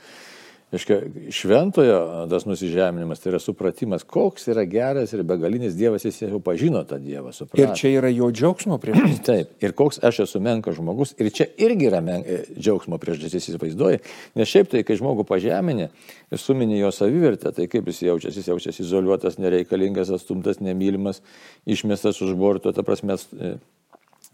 Iškia, 0.70 1.00
šventojo 1.34 2.26
tas 2.30 2.44
nusižeminimas 2.46 3.18
tai 3.18 3.32
yra 3.32 3.40
supratimas, 3.42 4.04
koks 4.06 4.44
yra 4.52 4.62
geras 4.70 5.10
ir 5.16 5.24
begalinis 5.26 5.74
Dievas, 5.74 6.04
jis 6.06 6.20
jau 6.22 6.38
pažino 6.46 6.84
tą 6.86 7.00
Dievą. 7.02 7.32
Suprato. 7.34 7.58
Ir 7.58 7.72
čia 7.74 7.90
yra 7.98 8.10
jo 8.14 8.28
džiaugsmo 8.30 8.78
priežastis. 8.78 9.18
Taip, 9.26 9.56
ir 9.58 9.74
koks 9.74 9.98
aš 10.06 10.20
esu 10.28 10.38
menkas 10.44 10.76
žmogus, 10.78 11.16
ir 11.18 11.32
čia 11.34 11.48
irgi 11.58 11.88
yra 11.90 11.98
men, 12.06 12.22
e, 12.22 12.44
džiaugsmo 12.54 13.00
priežastis, 13.02 13.48
įsivaizduoji. 13.50 13.98
Nes 14.38 14.52
šiaip 14.52 14.70
tai, 14.70 14.84
kai 14.86 14.94
žmogų 15.00 15.26
pažeminė 15.26 15.88
ir 16.30 16.42
suminė 16.42 16.78
jo 16.78 16.92
savivertę, 16.94 17.50
tai 17.56 17.66
kaip 17.72 17.90
jis 17.90 18.04
jaučiasi, 18.06 18.38
jis 18.38 18.52
jaučiasi 18.52 18.84
izoliuotas, 18.86 19.40
nereikalingas, 19.42 20.14
atstumtas, 20.14 20.62
nemylimas, 20.62 21.18
išmestas 21.66 22.22
už 22.22 22.36
borto, 22.38 22.70
ta 22.70 22.86
prasme, 22.86 23.18
e, 23.42 23.56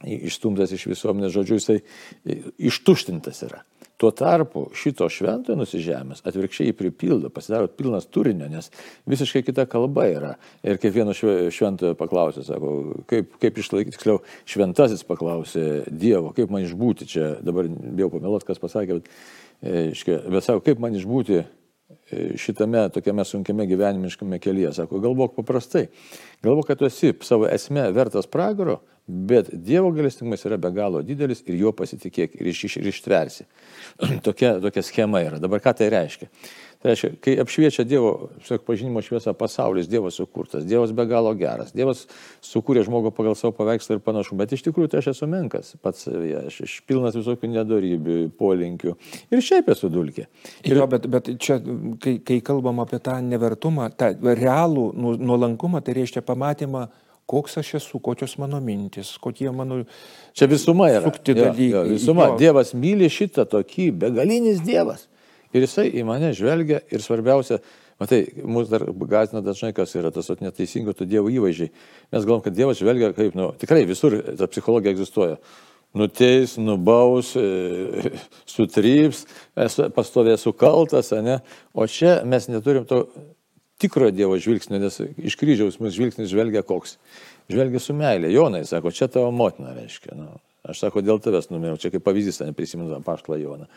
išstumtas 0.05 0.77
iš 0.77 0.85
visuomenės, 0.93 1.33
žodžiu, 1.33 1.57
jisai 1.63 1.81
e, 1.81 2.43
ištuštintas 2.69 3.41
yra. 3.49 3.65
Tuo 3.97 4.11
tarpu 4.13 4.67
šito 4.77 5.07
šventojo 5.09 5.57
nusižemės 5.57 6.21
atvirkščiai 6.29 6.75
pripildo, 6.77 7.31
pasidaro 7.33 7.71
pilnas 7.73 8.05
turinio, 8.13 8.45
nes 8.53 8.69
visiškai 9.09 9.41
kita 9.47 9.65
kalba 9.73 10.05
yra. 10.11 10.33
Ir 10.61 10.77
kaip 10.83 10.93
vieno 10.93 11.15
šventojo 11.17 11.95
paklausė, 11.97 12.45
sako, 12.45 12.73
kaip, 13.09 13.39
kaip 13.41 13.61
išlaikyti, 13.63 13.97
tiksliau, 13.97 14.21
šventasis 14.45 15.05
paklausė 15.09 15.87
Dievo, 15.89 16.35
kaip 16.37 16.53
man 16.53 16.67
išbūti 16.67 17.09
čia, 17.09 17.31
dabar 17.41 17.71
bijau 17.73 18.11
pameluot, 18.13 18.45
kas 18.45 18.61
pasakė, 18.61 18.99
bet, 19.01 19.09
e, 19.65 20.19
bet 20.29 20.45
sako, 20.45 20.61
kaip 20.67 20.83
man 20.85 20.99
išbūti 21.01 21.41
e, 21.41 21.47
šitame 22.37 22.91
tokiame 22.93 23.25
sunkiame 23.25 23.65
gyvenimiškame 23.71 24.43
kelyje. 24.45 24.75
Sako, 24.83 25.01
galvok 25.07 25.39
paprastai. 25.41 25.87
Galvok, 26.45 26.69
kad 26.69 26.85
tu 26.85 26.91
esi 26.91 27.17
savo 27.25 27.49
esme 27.49 27.89
vertas 27.97 28.29
pragaro, 28.29 28.83
Bet 29.07 29.53
Dievo 29.53 29.93
galestingumas 29.95 30.43
yra 30.49 30.57
be 30.59 30.71
galo 30.75 30.99
didelis 31.07 31.45
ir 31.47 31.55
juo 31.61 31.71
pasitikėk 31.79 32.33
ir, 32.41 32.49
iš, 32.51 32.79
ir 32.81 32.89
ištversi. 32.91 33.45
tokia, 34.27 34.57
tokia 34.63 34.83
schema 34.83 35.21
yra. 35.23 35.39
Dabar 35.39 35.63
ką 35.63 35.77
tai 35.79 35.93
reiškia? 35.95 36.27
Tai 36.83 36.91
reiškia, 36.91 37.11
kai 37.23 37.37
apšviečia 37.39 37.85
Dievo 37.87 38.33
sak, 38.45 38.65
pažinimo 38.67 38.99
šviesą 39.07 39.31
pasaulis, 39.39 39.87
Dievas 39.87 40.19
sukurtas, 40.19 40.67
Dievas 40.67 40.91
be 40.91 41.07
galo 41.07 41.31
geras, 41.39 41.71
Dievas 41.77 42.03
sukūrė 42.45 42.83
žmogų 42.89 43.15
pagal 43.15 43.39
savo 43.39 43.55
paveikslą 43.55 44.01
ir 44.01 44.03
panašų, 44.05 44.41
bet 44.43 44.59
iš 44.59 44.67
tikrųjų 44.67 44.91
tai 44.91 45.05
aš 45.05 45.13
esu 45.15 45.31
menkas 45.31 45.73
pats, 45.87 46.11
ja, 46.11 46.43
aš, 46.51 46.61
aš 46.67 46.77
pilnas 46.91 47.15
visokių 47.15 47.55
nedarybių, 47.55 48.19
polinkių 48.43 48.99
ir 49.31 49.47
šiaip 49.53 49.71
esu 49.73 49.91
dulkė. 49.95 50.27
Ir... 50.67 50.83
Jo, 50.83 50.91
bet, 50.91 51.07
bet 51.15 51.31
čia, 51.39 51.63
kai, 52.03 52.19
kai 52.27 52.43
kalbam 52.45 52.83
apie 52.83 52.99
tą 52.99 53.21
nevertumą, 53.23 53.89
tą 53.95 54.13
realų 54.27 54.91
nu, 54.99 55.15
nuolankumą, 55.31 55.81
tai 55.87 55.95
reiškia 56.03 56.27
pamatymą 56.27 56.89
koks 57.27 57.59
aš 57.61 57.75
esu, 57.81 57.99
kokios 58.03 58.37
mano 58.39 58.61
mintis, 58.63 59.17
kokie 59.23 59.51
mano... 59.55 59.83
Čia 60.37 60.49
visuma 60.51 60.89
yra. 60.93 61.05
Sukti 61.09 61.35
dalykai. 61.35 61.71
Jo, 61.71 61.83
jo, 61.85 61.97
visuma. 61.97 62.31
Jo. 62.31 62.39
Dievas 62.41 62.73
myli 62.79 63.11
šitą 63.13 63.47
tokį 63.51 63.91
begalinis 64.05 64.63
Dievas. 64.67 65.07
Ir 65.55 65.67
jisai 65.67 65.89
į 65.97 66.05
mane 66.07 66.33
žvelgia 66.37 66.83
ir 66.93 67.03
svarbiausia, 67.03 67.61
matai, 68.03 68.25
mus 68.45 68.71
dar 68.71 68.85
gazina 69.09 69.43
dažnai, 69.45 69.73
kas 69.77 69.95
yra 69.99 70.13
tas 70.15 70.29
neteisingo 70.43 70.95
tų 70.97 71.09
Dievo 71.11 71.33
įvaizdžiai. 71.33 71.73
Mes 72.15 72.27
galvom, 72.27 72.45
kad 72.45 72.57
Dievas 72.57 72.83
žvelgia 72.83 73.15
kaip, 73.17 73.35
nu, 73.39 73.53
tikrai 73.59 73.87
visur 73.89 74.19
ta 74.37 74.51
psichologija 74.51 74.95
egzistuoja 74.95 75.41
nuteis, 75.97 76.57
nubaus, 76.61 77.33
e, 77.39 78.13
sutryps, 78.49 79.25
pastovės 79.97 80.45
sukaltas, 80.45 81.13
ne? 81.25 81.41
O 81.73 81.87
čia 81.89 82.21
mes 82.29 82.51
neturim 82.53 82.85
to 82.89 83.07
tikrojo 83.83 84.15
Dievo 84.15 84.39
žvilgsnio, 84.41 84.81
nes 84.81 84.99
iš 85.01 85.37
kryžiaus 85.41 85.79
mūsų 85.81 85.95
žvilgsnis 85.99 86.33
žvelgia 86.33 86.65
koks. 86.67 86.97
Žvelgia 87.53 87.81
su 87.83 87.95
meilė. 87.97 88.33
Jonai 88.35 88.65
sako, 88.67 88.93
čia 88.95 89.09
tavo 89.13 89.31
motina 89.35 89.75
reiškia. 89.77 90.17
Nu, 90.19 90.31
aš 90.67 90.81
sako, 90.83 91.03
dėl 91.05 91.21
tavęs 91.23 91.51
numiriau, 91.53 91.79
čia 91.81 91.93
kaip 91.95 92.05
pavyzdys, 92.07 92.41
neprisimenu 92.49 92.99
paštą 93.07 93.39
Joną. 93.39 93.69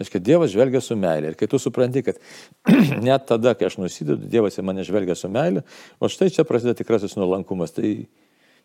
Reiškia, 0.00 0.22
Dievas 0.30 0.54
žvelgia 0.54 0.80
su 0.84 0.96
meilė. 0.96 1.32
Ir 1.32 1.40
kai 1.40 1.50
tu 1.50 1.60
supranti, 1.60 2.04
kad 2.06 2.22
net 3.08 3.26
tada, 3.28 3.56
kai 3.58 3.68
aš 3.68 3.80
nusidedu, 3.82 4.30
Dievas 4.30 4.56
į 4.60 4.64
mane 4.68 4.86
žvelgia 4.86 5.18
su 5.18 5.30
meilė, 5.32 5.66
o 6.00 6.10
štai 6.12 6.30
čia 6.34 6.46
prasideda 6.48 6.78
tikrasis 6.78 7.18
nuolankumas. 7.18 7.74
Tai 7.76 7.92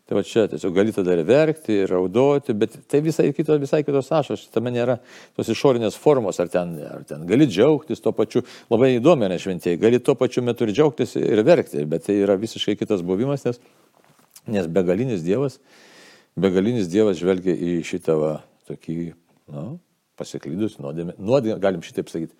Tai 0.04 0.18
va 0.18 0.22
čia 0.26 0.42
tiesiog 0.52 0.74
gali 0.76 0.92
tada 0.92 1.14
ir 1.16 1.22
verkti, 1.24 1.78
ir 1.80 1.88
raudoti, 1.88 2.52
bet 2.60 2.74
tai 2.92 3.00
visai, 3.00 3.30
kito, 3.32 3.56
visai 3.60 3.80
kitos 3.86 4.10
ašos, 4.12 4.42
tame 4.52 4.68
nėra 4.74 4.98
tos 5.32 5.48
išorinės 5.48 5.96
formos, 5.96 6.36
ar 6.42 6.50
ten, 6.52 6.74
ar 6.84 7.06
ten 7.08 7.22
gali 7.28 7.46
džiaugtis 7.48 8.02
tuo 8.04 8.12
pačiu, 8.12 8.42
labai 8.68 8.90
įdomi 8.98 9.24
yra 9.30 9.38
šventieji, 9.40 9.80
gali 9.80 10.02
tuo 10.04 10.12
pačiu 10.20 10.42
metu 10.44 10.66
ir 10.66 10.74
džiaugtis, 10.76 11.14
ir 11.16 11.40
verkti, 11.46 11.86
bet 11.88 12.04
tai 12.04 12.18
yra 12.20 12.36
visiškai 12.36 12.76
kitas 12.82 13.00
buvimas, 13.00 13.46
nes, 13.48 13.62
nes 14.44 14.68
begalinis 14.68 15.24
Dievas, 15.24 15.56
begalinis 16.36 16.90
Dievas 16.92 17.16
žvelgia 17.22 17.54
į 17.56 17.78
šitą 17.88 18.18
va, 18.20 18.34
tokį, 18.68 18.98
nu, 19.56 19.64
pasiklydus, 20.20 20.76
nuodėmė, 20.84 21.16
nuodėmė, 21.16 21.56
galim 21.62 21.80
šitaip 21.86 22.12
sakyti, 22.12 22.36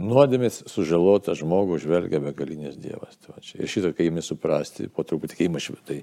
nuodėmės 0.00 0.62
sužalotą 0.72 1.36
žmogų 1.38 1.76
žvelgia 1.84 2.18
begalinis 2.24 2.80
Dievas. 2.80 3.20
Tai 3.22 3.36
ir 3.44 3.68
šitą, 3.70 3.92
kai 3.94 4.08
įmi 4.08 4.24
suprasti, 4.24 4.88
po 4.88 5.04
truputį, 5.06 5.36
kai 5.38 5.46
įmi 5.50 5.62
švitai 5.62 6.00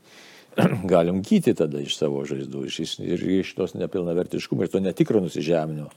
galim 0.94 1.22
gyti 1.26 1.54
tada 1.58 1.82
iš 1.84 1.98
savo 2.00 2.24
žaizdų 2.28 2.66
iš, 2.68 2.98
ir 3.04 3.24
iš 3.40 3.54
tos 3.58 3.76
nepilnavertiškumo 3.80 4.66
ir 4.66 4.74
to 4.74 4.84
netikro 4.84 5.22
nusižeminimo 5.24 5.92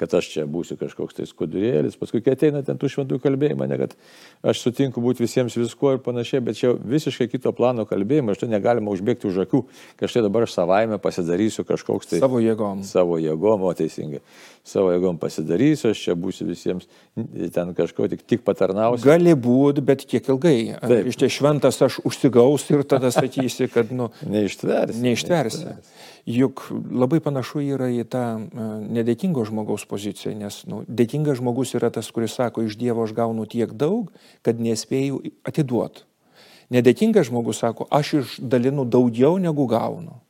kad 0.00 0.14
aš 0.18 0.30
čia 0.32 0.46
būsiu 0.50 0.76
kažkoks 0.80 1.18
tai 1.18 1.26
skudurėlis, 1.30 1.98
paskui 2.00 2.22
kai 2.24 2.34
ateina 2.34 2.64
ten 2.66 2.80
tų 2.80 2.90
šventų 2.90 3.20
kalbėjimą, 3.22 3.68
ne 3.70 3.78
kad 3.78 3.94
aš 4.42 4.64
sutinku 4.64 5.02
būti 5.04 5.22
visiems 5.22 5.54
viskuo 5.58 5.94
ir 5.94 6.02
panašiai, 6.04 6.42
bet 6.44 6.58
čia 6.58 6.72
visiškai 6.74 7.28
kito 7.32 7.52
plano 7.56 7.86
kalbėjimą, 7.88 8.34
aš 8.34 8.42
to 8.42 8.50
negalima 8.50 8.94
užbėgti 8.94 9.30
už 9.30 9.44
akių, 9.46 9.62
kad 10.00 10.10
štai 10.10 10.24
dabar 10.26 10.48
aš 10.48 10.56
savaime 10.58 10.98
pasidarysiu 11.02 11.66
kažkoks 11.68 12.10
tai... 12.10 12.22
Savo 12.24 12.42
jėgom. 12.42 12.82
Savo 12.88 13.20
jėgom, 13.22 13.68
o 13.68 13.72
teisingai 13.76 14.24
savo 14.64 14.94
jėgom 14.94 15.18
pasidarysiu, 15.20 15.90
aš 15.92 16.00
čia 16.06 16.14
būsiu 16.16 16.46
visiems 16.48 16.88
ten 17.52 17.74
kažko 17.76 18.08
tik, 18.08 18.24
tik 18.24 18.44
patarnausiu. 18.46 19.04
Gali 19.04 19.34
būti, 19.36 19.84
bet 19.84 20.06
kiek 20.08 20.30
ilgai. 20.32 20.56
Taip. 20.80 21.10
Iš 21.10 21.20
tie 21.20 21.28
šventas 21.32 21.82
aš 21.84 22.00
užsigaus 22.08 22.64
ir 22.72 22.86
tada 22.88 23.12
sakysi, 23.14 23.68
kad, 23.72 23.92
nu, 23.92 24.08
neištversi. 24.34 25.04
Neištversi. 25.04 25.66
neištversi. 25.68 26.12
Juk 26.24 26.64
labai 26.72 27.20
panašu 27.20 27.60
yra 27.60 27.90
į 27.92 28.06
tą 28.08 28.24
e, 28.40 28.68
nedėkingo 28.96 29.44
žmogaus 29.44 29.83
poziciją, 29.90 30.34
nes 30.38 30.62
nu, 30.70 30.82
dėkingas 30.88 31.38
žmogus 31.40 31.74
yra 31.78 31.90
tas, 31.94 32.10
kuris 32.14 32.36
sako, 32.36 32.64
iš 32.64 32.78
Dievo 32.80 33.04
aš 33.06 33.14
gaunu 33.16 33.46
tiek 33.50 33.72
daug, 33.72 34.10
kad 34.44 34.60
nespėjau 34.60 35.22
atiduoti. 35.46 36.04
Nedėkingas 36.74 37.28
žmogus 37.28 37.60
sako, 37.60 37.86
aš 37.92 38.14
išdalinu 38.22 38.86
daugiau 38.88 39.36
negu 39.38 39.66
gaunu. 39.70 40.20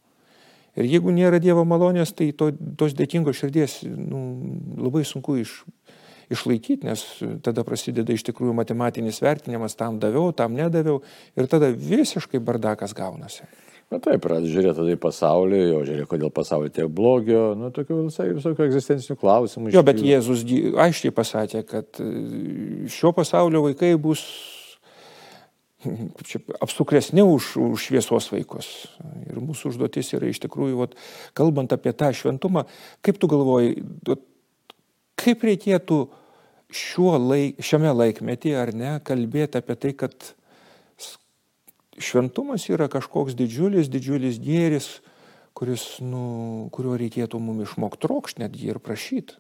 Ir 0.75 0.89
jeigu 0.91 1.13
nėra 1.15 1.39
Dievo 1.43 1.63
malonės, 1.69 2.13
tai 2.17 2.33
to, 2.35 2.51
tos 2.79 2.97
dėkingos 2.99 3.39
širdies 3.39 3.83
nu, 3.87 4.23
labai 4.75 5.05
sunku 5.07 5.37
iš, 5.39 5.61
išlaikyti, 6.35 6.89
nes 6.89 7.05
tada 7.47 7.63
prasideda 7.67 8.15
iš 8.15 8.27
tikrųjų 8.27 8.57
matematinis 8.59 9.23
vertinimas, 9.23 9.79
tam 9.79 10.01
daviau, 10.03 10.33
tam 10.35 10.57
nedaviau 10.59 11.01
ir 11.39 11.51
tada 11.51 11.71
visiškai 11.71 12.43
bardakas 12.43 12.97
gaunasi. 12.97 13.47
Na 13.95 14.01
taip, 14.03 14.25
pradeda 14.25 14.51
žiūrėti 14.51 14.75
tada 14.75 14.91
į 14.91 14.99
pasaulį, 14.99 15.59
jo 15.71 15.83
žiūrėk, 15.87 16.09
kodėl 16.11 16.31
pasaulyje 16.35 16.73
tiek 16.81 16.89
blogio, 16.91 17.43
nu, 17.59 17.69
tokių 17.75 18.01
visai 18.09 18.27
visokių 18.33 18.65
egzistencinių 18.67 19.15
klausimų. 19.21 19.71
Jo, 19.71 19.85
bet 19.87 20.01
Jėzus 20.03 20.43
aiškiai 20.83 21.15
pasakė, 21.15 21.63
kad 21.69 22.01
e, 22.03 22.09
šio 22.91 23.13
pasaulio 23.15 23.63
vaikai 23.69 23.93
bus 24.03 24.25
apsukresni 26.65 27.23
už, 27.23 27.53
už 27.69 27.87
šviesos 27.87 28.33
vaikus. 28.35 28.73
Ir 29.29 29.39
mūsų 29.39 29.71
užduotis 29.71 30.11
yra 30.19 30.33
iš 30.33 30.43
tikrųjų, 30.43 30.81
vat, 30.83 30.99
kalbant 31.39 31.71
apie 31.77 31.95
tą 31.95 32.11
šventumą, 32.19 32.67
kaip 33.05 33.23
tu 33.23 33.31
galvoji, 33.31 33.79
kaip 35.23 35.51
reikėtų 35.53 36.01
laik, 37.23 37.63
šiame 37.63 37.95
laikmetyje 37.95 38.59
ar 38.59 38.75
ne 38.75 38.97
kalbėti 39.07 39.63
apie 39.63 39.79
tai, 39.79 39.95
kad 40.03 40.35
šventumas 42.03 42.67
yra 42.71 42.89
kažkoks 42.93 43.37
didžiulis, 43.39 43.91
didžiulis 43.93 44.41
gėris, 44.43 44.89
kuris, 45.55 45.85
nu, 46.03 46.69
kurio 46.75 46.97
reikėtų 46.99 47.39
mums 47.43 47.69
išmokti 47.69 48.03
trokšti 48.07 48.45
netgi 48.45 48.71
ir 48.73 48.81
prašyti. 48.83 49.39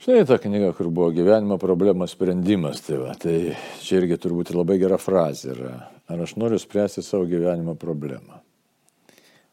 Štai 0.00 0.22
ta 0.24 0.38
knyga, 0.40 0.72
kur 0.72 0.88
buvo 0.88 1.10
gyvenimo 1.12 1.58
problemos 1.60 2.14
sprendimas, 2.14 2.80
tai, 2.86 2.96
va, 3.02 3.12
tai 3.20 3.52
čia 3.84 3.98
irgi 4.00 4.16
turbūt 4.22 4.54
labai 4.56 4.78
gera 4.80 4.96
frazė 4.96 5.52
yra. 5.52 5.74
Ar 6.08 6.22
aš 6.24 6.38
noriu 6.40 6.56
spręsti 6.58 7.04
savo 7.04 7.28
gyvenimo 7.28 7.74
problemą? 7.78 8.40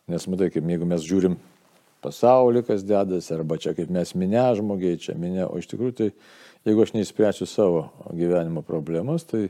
Nes 0.08 0.24
matai, 0.32 0.48
kaip 0.54 0.64
jeigu 0.64 0.88
mes 0.88 1.04
žiūrim 1.04 1.36
pasaulį, 2.06 2.64
kas 2.64 2.86
dedasi, 2.88 3.34
arba 3.36 3.60
čia 3.60 3.76
kaip 3.76 3.92
mes 3.92 4.16
minė 4.16 4.46
žmogiai, 4.56 5.02
čia 5.04 5.18
minė, 5.20 5.50
o 5.50 5.60
iš 5.60 5.68
tikrųjų 5.68 5.98
tai 6.00 6.10
jeigu 6.64 6.86
aš 6.86 6.96
neįspręsiu 6.96 7.48
savo 7.52 7.84
gyvenimo 8.16 8.64
problemos, 8.64 9.28
tai 9.28 9.50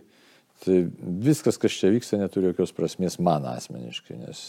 Tai 0.63 0.79
viskas, 1.27 1.59
kas 1.61 1.75
čia 1.77 1.91
vyksta, 1.93 2.17
neturi 2.17 2.49
jokios 2.49 2.73
prasmės 2.73 3.19
man 3.21 3.45
asmeniškai, 3.45 4.17
nes, 4.17 4.39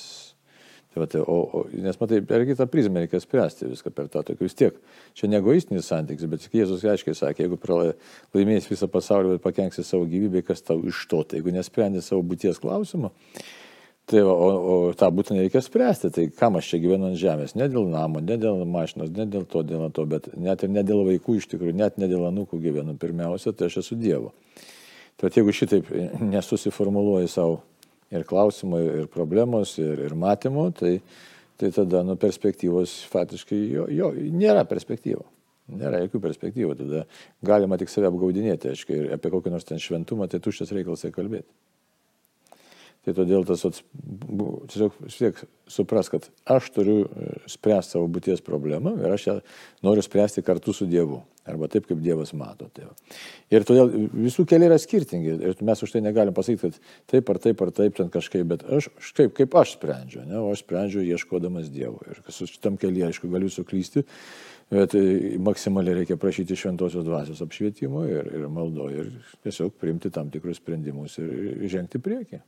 tai 0.88 1.02
va, 1.02 1.08
tai, 1.10 1.20
o, 1.20 1.36
o, 1.44 1.62
nes 1.84 2.00
matai, 2.00 2.22
per 2.24 2.46
kitą 2.48 2.64
prizmę 2.72 3.04
reikia 3.04 3.20
spręsti 3.20 3.68
viską 3.68 3.92
per 3.92 4.08
tą 4.12 4.24
tokį 4.30 4.46
vis 4.46 4.56
tiek. 4.56 4.80
Čia 5.18 5.28
ne 5.28 5.42
egoistinis 5.42 5.90
santykis, 5.92 6.30
bet 6.32 6.48
Jėzus 6.48 6.86
aiškiai 6.88 7.18
sakė, 7.18 7.44
jeigu 7.44 7.60
laimės 8.34 8.70
visą 8.72 8.88
pasaulį, 8.88 9.36
bet 9.36 9.44
pakenksi 9.44 9.84
savo 9.84 10.08
gyvybę, 10.08 10.46
kas 10.48 10.64
tau 10.64 10.80
iš 10.88 11.04
to, 11.12 11.22
tai 11.28 11.42
jeigu 11.42 11.52
nesprendė 11.58 12.00
savo 12.04 12.24
būties 12.24 12.62
klausimą, 12.64 13.12
Tai 14.08 14.22
va, 14.24 14.32
o, 14.32 14.46
o 14.72 14.76
tą 14.96 15.10
būtinai 15.12 15.42
reikia 15.44 15.60
spręsti. 15.60 16.08
Tai 16.16 16.22
kam 16.32 16.56
aš 16.56 16.70
čia 16.70 16.78
gyvenu 16.80 17.10
ant 17.10 17.18
žemės? 17.20 17.52
Ne 17.60 17.66
dėl 17.68 17.90
namo, 17.92 18.22
ne 18.24 18.38
dėl 18.40 18.62
mašinos, 18.64 19.10
ne 19.12 19.26
dėl 19.28 19.44
to, 19.44 19.60
dėl 19.68 19.90
to, 19.92 20.06
bet 20.08 20.30
net 20.32 20.64
ir 20.64 20.72
ne 20.72 20.84
dėl 20.88 21.02
vaikų 21.10 21.36
iš 21.36 21.48
tikrųjų, 21.52 21.74
net 21.76 22.00
ne 22.00 22.08
dėl 22.08 22.24
anūkų 22.30 22.56
gyvenu. 22.62 22.96
Pirmiausia, 22.96 23.52
tai 23.52 23.68
aš 23.68 23.82
esu 23.82 23.98
Dievo. 24.00 24.32
Tai 25.18 25.30
jeigu 25.34 25.54
šitaip 25.54 25.88
nesusiformuluoji 26.22 27.30
savo 27.32 27.58
ir 28.14 28.22
klausimų, 28.28 28.82
ir 29.02 29.08
problemos, 29.10 29.74
ir, 29.82 30.04
ir 30.06 30.14
matymų, 30.18 30.68
tai, 30.78 30.92
tai 31.58 31.72
tada 31.74 32.04
nu, 32.06 32.14
perspektyvos 32.20 33.00
faktiškai 33.10 33.58
jo, 33.74 33.88
jo, 33.90 34.12
nėra 34.14 34.62
perspektyvų. 34.68 35.26
Nėra 35.78 35.98
jokių 36.06 36.20
perspektyvų, 36.24 36.74
tada 36.78 37.02
galima 37.44 37.76
tik 37.76 37.90
save 37.92 38.08
apgaudinėti, 38.08 38.70
aišku, 38.70 38.94
ir 38.94 39.10
apie 39.18 39.32
kokį 39.34 39.52
nors 39.52 39.66
ten 39.68 39.82
šventumą, 39.82 40.30
tai 40.30 40.40
tuščias 40.40 40.72
reikalas 40.72 41.04
kalbėti. 41.12 41.50
Tai 43.04 43.14
todėl 43.16 43.44
tas, 43.48 43.62
tiesiog 43.64 44.96
vis 45.04 45.18
tiek 45.20 45.38
supras, 45.70 46.10
kad 46.12 46.26
aš 46.50 46.70
turiu 46.74 46.96
e, 47.06 47.28
spręsti 47.48 47.94
savo 47.94 48.08
būties 48.12 48.42
problemą 48.44 48.96
ir 49.00 49.14
aš 49.14 49.26
ją 49.28 49.36
noriu 49.86 50.02
spręsti 50.04 50.44
kartu 50.44 50.74
su 50.76 50.88
Dievu. 50.88 51.22
Arba 51.48 51.68
taip, 51.72 51.86
kaip 51.88 52.02
Dievas 52.04 52.34
mato. 52.36 52.68
Tai 52.74 52.90
ir 53.54 53.66
todėl 53.68 53.90
visų 54.12 54.44
keliai 54.48 54.70
yra 54.70 54.78
skirtingi. 54.80 55.38
Ir 55.50 55.64
mes 55.64 55.84
už 55.84 55.94
tai 55.94 56.02
negalim 56.04 56.36
pasakyti, 56.36 56.68
kad 56.68 57.08
taip 57.14 57.32
ar 57.32 57.40
taip 57.46 57.64
ar 57.64 57.72
taip 57.80 57.96
ten 57.98 58.12
kažkaip, 58.12 58.44
bet 58.52 58.66
aš 58.78 58.90
kaip, 59.16 59.32
kaip 59.38 59.56
aš 59.58 59.78
sprendžiu. 59.78 60.26
Ne? 60.28 60.38
O 60.42 60.52
aš 60.52 60.62
sprendžiu 60.66 61.06
ieškodamas 61.06 61.72
Dievo. 61.72 62.02
Ir 62.10 62.20
kas 62.26 62.42
šitam 62.44 62.78
keliui, 62.80 63.06
aišku, 63.08 63.30
galiu 63.32 63.50
suklysti. 63.52 64.04
Bet 64.68 64.92
e, 64.98 65.38
maksimaliai 65.40 66.02
reikia 66.02 66.18
prašyti 66.20 66.56
šventosios 66.58 67.06
dvasios 67.06 67.40
apšvietimo 67.40 68.04
ir, 68.04 68.28
ir 68.36 68.50
maldo 68.52 68.90
ir 68.92 69.08
tiesiog 69.46 69.72
priimti 69.80 70.12
tam 70.12 70.28
tikrus 70.32 70.60
sprendimus 70.60 71.16
ir, 71.22 71.32
žengti 71.72 72.00
priekį. 72.04 72.42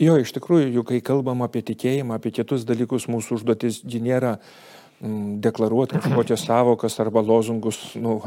Jo, 0.00 0.18
iš 0.20 0.34
tikrųjų, 0.36 0.70
juk 0.74 0.90
kai 0.90 1.02
kalbam 1.04 1.40
apie 1.44 1.62
tikėjimą, 1.64 2.18
apie 2.18 2.32
kitus 2.36 2.66
dalykus, 2.68 3.06
mūsų 3.08 3.38
užduotis 3.38 3.78
nėra 3.84 4.34
deklaruoti 5.00 5.98
kažkokias 6.02 6.44
savokas 6.46 7.00
arba 7.00 7.20
lozungus, 7.20 7.78
nu, 8.00 8.18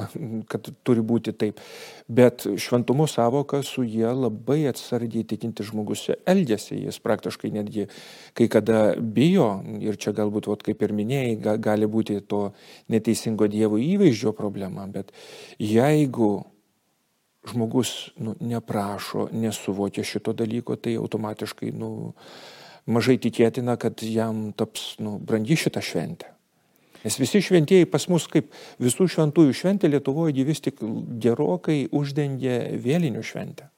kad 0.47 0.69
turi 0.83 1.01
būti 1.01 1.33
taip. 1.33 1.61
Bet 2.07 2.45
šventumo 2.57 3.07
savoka 3.07 3.61
su 3.65 3.83
jie 3.83 4.09
labai 4.13 4.63
atsargiai 4.69 5.25
tikinti 5.29 5.65
žmogus 5.65 6.07
elgesi, 6.25 6.77
jis 6.85 6.99
praktiškai 7.01 7.51
netgi 7.53 7.87
kai 8.37 8.49
kada 8.51 8.93
bijo, 8.99 9.49
ir 9.81 9.97
čia 9.97 10.13
galbūt, 10.17 10.49
vat, 10.51 10.63
kaip 10.65 10.85
ir 10.85 10.93
minėjai, 10.95 11.57
gali 11.61 11.89
būti 11.89 12.21
to 12.29 12.49
neteisingo 12.89 13.49
Dievo 13.49 13.79
įvaizdžio 13.81 14.33
problema, 14.37 14.85
bet 14.89 15.13
jeigu 15.59 16.31
žmogus 17.49 18.11
nu, 18.19 18.35
neprašo, 18.39 19.29
nesuvokia 19.31 20.03
šito 20.03 20.33
dalyko, 20.37 20.75
tai 20.75 20.97
automatiškai 20.99 21.71
nu, 21.73 22.13
mažai 22.89 23.17
tikėtina, 23.21 23.77
kad 23.79 24.03
jam 24.03 24.49
taps 24.57 24.97
nu, 25.01 25.17
brangi 25.23 25.57
šitą 25.59 25.81
šventę. 25.85 26.38
Nes 27.05 27.19
visi 27.19 27.41
šventieji 27.43 27.87
pas 27.89 28.05
mus 28.11 28.27
kaip 28.31 28.51
visų 28.83 29.07
šventųjų 29.15 29.55
šventė 29.55 29.91
Lietuvoje 29.91 30.45
vis 30.47 30.63
tik 30.63 30.81
gerokai 31.23 31.85
uždengia 31.95 32.61
vėlinių 32.75 33.23
šventę. 33.23 33.69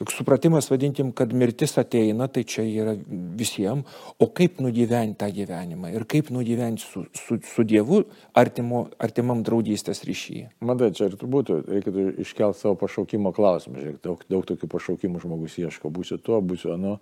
Juk 0.00 0.14
supratimas, 0.14 0.70
vadinkim, 0.72 1.10
kad 1.12 1.34
mirtis 1.36 1.74
ateina, 1.76 2.24
tai 2.32 2.46
čia 2.48 2.62
yra 2.64 2.94
visiems, 3.36 3.84
o 4.16 4.30
kaip 4.32 4.62
nugyventi 4.64 5.18
tą 5.20 5.26
gyvenimą 5.36 5.90
ir 5.92 6.06
kaip 6.08 6.30
nugyventi 6.32 6.80
su, 6.80 7.02
su, 7.12 7.36
su 7.44 7.64
Dievu 7.68 7.98
artimo, 8.32 8.86
artimam 8.96 9.42
draugystės 9.44 10.00
ryšyje. 10.08 10.46
Matai, 10.64 10.88
čia 10.96 11.10
ir 11.10 11.18
turbūt 11.20 11.52
reikėtų 11.68 12.06
iškelti 12.24 12.62
savo 12.62 12.78
pašaukimo 12.80 13.34
klausimą. 13.36 13.76
Žiūrėk, 13.76 13.98
daug, 14.06 14.24
daug 14.32 14.48
tokių 14.48 14.70
pašaukimų 14.72 15.20
žmogus 15.20 15.58
ieško, 15.60 15.92
būsiu 15.92 16.16
tuo, 16.24 16.40
būsiu 16.40 16.72
anu. 16.78 16.96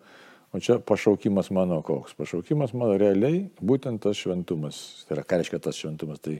O 0.52 0.60
čia 0.60 0.78
pašaukimas 0.80 1.50
mano 1.52 1.82
koks? 1.84 2.14
Pašaukimas 2.16 2.72
mano 2.72 2.96
realiai 3.00 3.48
būtent 3.60 4.00
tas 4.04 4.16
šventumas. 4.16 5.04
Tai 5.08 5.18
yra, 5.18 5.26
ką 5.28 5.42
reiškia 5.42 5.60
tas 5.64 5.76
šventumas? 5.76 6.22
Tai 6.24 6.38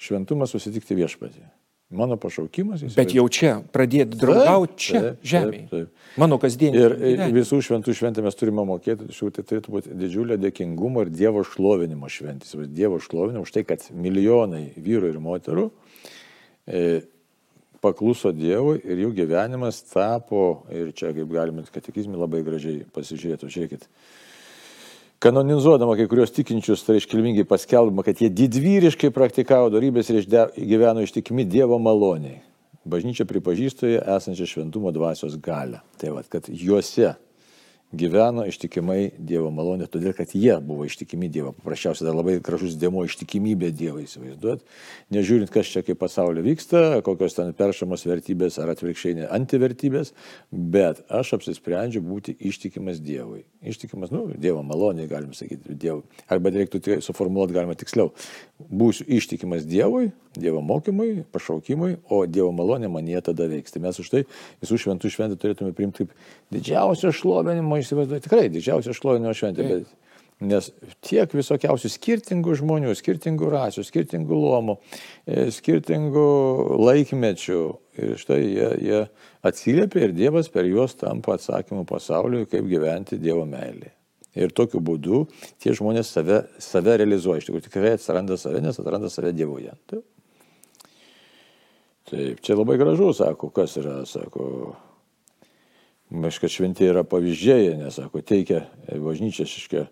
šventumas 0.00 0.54
susitikti 0.54 0.96
viešpatį. 0.96 1.44
Mano 1.92 2.16
pašaukimas. 2.16 2.80
Bet 2.96 3.12
jau 3.12 3.26
čia, 3.28 3.58
pradėti 3.74 4.16
draugauti 4.16 4.78
čia, 4.80 5.00
žemėje. 5.28 5.82
Mano 6.20 6.38
kasdienį. 6.40 6.78
Ir 6.80 6.94
gyvenimą. 6.96 7.34
visų 7.36 7.58
šventų 7.66 7.94
šventę 7.98 8.24
mes 8.24 8.38
turime 8.40 8.64
mokėti, 8.64 9.10
tačiau 9.10 9.28
tai 9.28 9.44
turėtų 9.44 9.74
būti 9.74 9.96
didžiulė 10.00 10.38
dėkingumo 10.40 11.04
ir 11.04 11.12
Dievo 11.12 11.44
šlovinimo 11.44 12.08
šventės. 12.08 12.56
Dievo 12.72 12.96
šlovinimo 13.04 13.44
už 13.44 13.52
tai, 13.52 13.66
kad 13.68 13.84
milijonai 13.92 14.70
vyrų 14.80 15.12
ir 15.12 15.20
moterų 15.20 15.66
e, 16.64 17.02
pakluso 17.82 18.32
Dievui 18.34 18.78
ir 18.84 19.02
jų 19.04 19.12
gyvenimas 19.16 19.82
tapo, 19.90 20.62
ir 20.72 20.92
čia 20.96 21.10
kaip 21.14 21.30
galime 21.32 21.64
katekizmį 21.66 22.20
labai 22.20 22.42
gražiai 22.46 22.84
pasižiūrėti, 22.94 23.50
žiūrėkit, 23.52 23.88
kanonizuodama 25.22 25.96
kai 25.98 26.06
kurios 26.10 26.34
tikinčius, 26.34 26.84
tai 26.86 27.00
iškilmingai 27.00 27.44
paskelbama, 27.48 28.04
kad 28.06 28.22
jie 28.22 28.30
didvyriškai 28.30 29.12
praktikavo 29.14 29.70
darybės 29.74 30.10
ir 30.14 30.22
gyveno 30.56 31.04
ištikimi 31.04 31.46
Dievo 31.48 31.78
maloniai. 31.82 32.40
Bažnyčia 32.82 33.26
pripažįsta 33.30 33.92
esančią 34.16 34.48
šventumo 34.50 34.90
dvasios 34.94 35.36
galę. 35.38 35.84
Tai 36.02 36.16
vad, 36.16 36.26
kad 36.30 36.48
juose 36.50 37.12
gyveno 37.92 38.44
ištikimai 38.48 39.12
Dievo 39.18 39.50
malonė, 39.52 39.86
todėl 39.90 40.14
kad 40.16 40.32
jie 40.36 40.54
buvo 40.64 40.86
ištikimi 40.88 41.28
Dievo. 41.32 41.52
Paprasčiausiai 41.58 42.08
dar 42.08 42.16
labai 42.16 42.38
gražus 42.44 42.76
dėmo 42.80 43.04
ištikimybė 43.06 43.70
Dievui 43.76 44.06
įsivaizduot. 44.06 44.64
Nežiūrint, 45.12 45.52
kas 45.52 45.70
čia 45.72 45.84
kaip 45.86 46.00
pasaulio 46.00 46.44
vyksta, 46.44 47.02
kokios 47.04 47.36
ten 47.36 47.52
peršamos 47.56 48.06
vertybės 48.08 48.58
ar 48.62 48.72
atvirkščiai 48.72 49.28
antivertybės, 49.28 50.14
bet 50.50 51.04
aš 51.12 51.36
apsisprendžiu 51.38 52.02
būti 52.04 52.34
ištikimas 52.52 53.02
Dievui. 53.04 53.44
Ištikimas, 53.62 54.12
nu, 54.14 54.24
Dievo 54.40 54.64
malonė, 54.66 55.06
galim 55.10 55.36
sakyti, 55.36 55.76
Dievui. 55.76 56.02
Arba 56.32 56.52
reiktų 56.54 57.00
suformuoluoti 57.04 57.56
galima 57.56 57.76
tiksliau. 57.78 58.10
Būsiu 58.72 59.06
ištikimas 59.06 59.68
Dievui, 59.68 60.10
Dievo 60.38 60.62
mokymui, 60.64 61.26
pašaukimui, 61.34 61.98
o 62.08 62.22
Dievo 62.24 62.50
malonė 62.56 62.88
man 62.88 63.06
jie 63.10 63.20
tada 63.24 63.46
veiks. 63.50 63.74
Tai 63.74 63.82
mes 63.84 63.98
už 64.00 64.08
tai 64.08 64.22
visų 64.64 64.80
šventų 64.80 65.10
šventę 65.12 65.36
turėtume 65.36 65.74
priimti 65.76 66.06
kaip 66.06 66.14
didžiausio 66.54 67.12
šlovinimo 67.12 67.81
įsivaizduoju, 67.82 68.24
tikrai 68.24 68.48
didžiausia 68.52 68.94
šlovinimo 68.96 69.34
šventė. 69.36 69.68
Bet, 69.68 69.92
nes 70.42 70.70
tiek 71.06 71.34
visokiausių 71.36 71.90
skirtingų 71.92 72.56
žmonių, 72.62 72.94
skirtingų 72.98 73.50
rasių, 73.52 73.84
skirtingų 73.86 74.38
luomų, 74.42 74.76
e, 75.26 75.48
skirtingų 75.54 76.26
laikmečių. 76.82 77.62
Ir 78.02 78.14
štai 78.16 78.38
jie, 78.40 78.68
jie 78.80 79.00
atsiliepia 79.44 80.06
ir 80.06 80.14
Dievas 80.16 80.48
per 80.48 80.64
juos 80.64 80.96
tampa 80.96 81.36
atsakymu 81.36 81.84
pasauliui, 81.88 82.46
kaip 82.48 82.64
gyventi 82.70 83.20
Dievo 83.20 83.44
meilėje. 83.48 83.92
Ir 84.32 84.52
tokiu 84.56 84.80
būdu 84.80 85.26
tie 85.60 85.74
žmonės 85.76 86.08
save, 86.08 86.38
save 86.62 86.96
realizuoja. 87.02 87.42
Iš 87.42 87.50
tikrųjų 87.50 87.66
tikrai 87.66 87.92
atsiranda 87.98 88.38
save, 88.40 88.62
nes 88.64 88.80
atranda 88.80 89.12
save 89.12 89.34
Dievoje. 89.36 89.74
Taip. 89.92 90.06
Taip, 92.12 92.40
čia 92.44 92.56
labai 92.58 92.78
gražu, 92.80 93.12
sako, 93.16 93.48
kas 93.56 93.76
yra, 93.80 94.02
sako, 94.08 94.74
Aš 96.12 96.38
kad 96.42 96.52
šventieji 96.52 96.92
yra 96.92 97.02
pavyzdžiai, 97.08 97.72
nes, 97.80 97.96
sako, 97.96 98.20
teikia 98.26 98.66
bažnyčia 98.90 99.46
šiškia. 99.48 99.86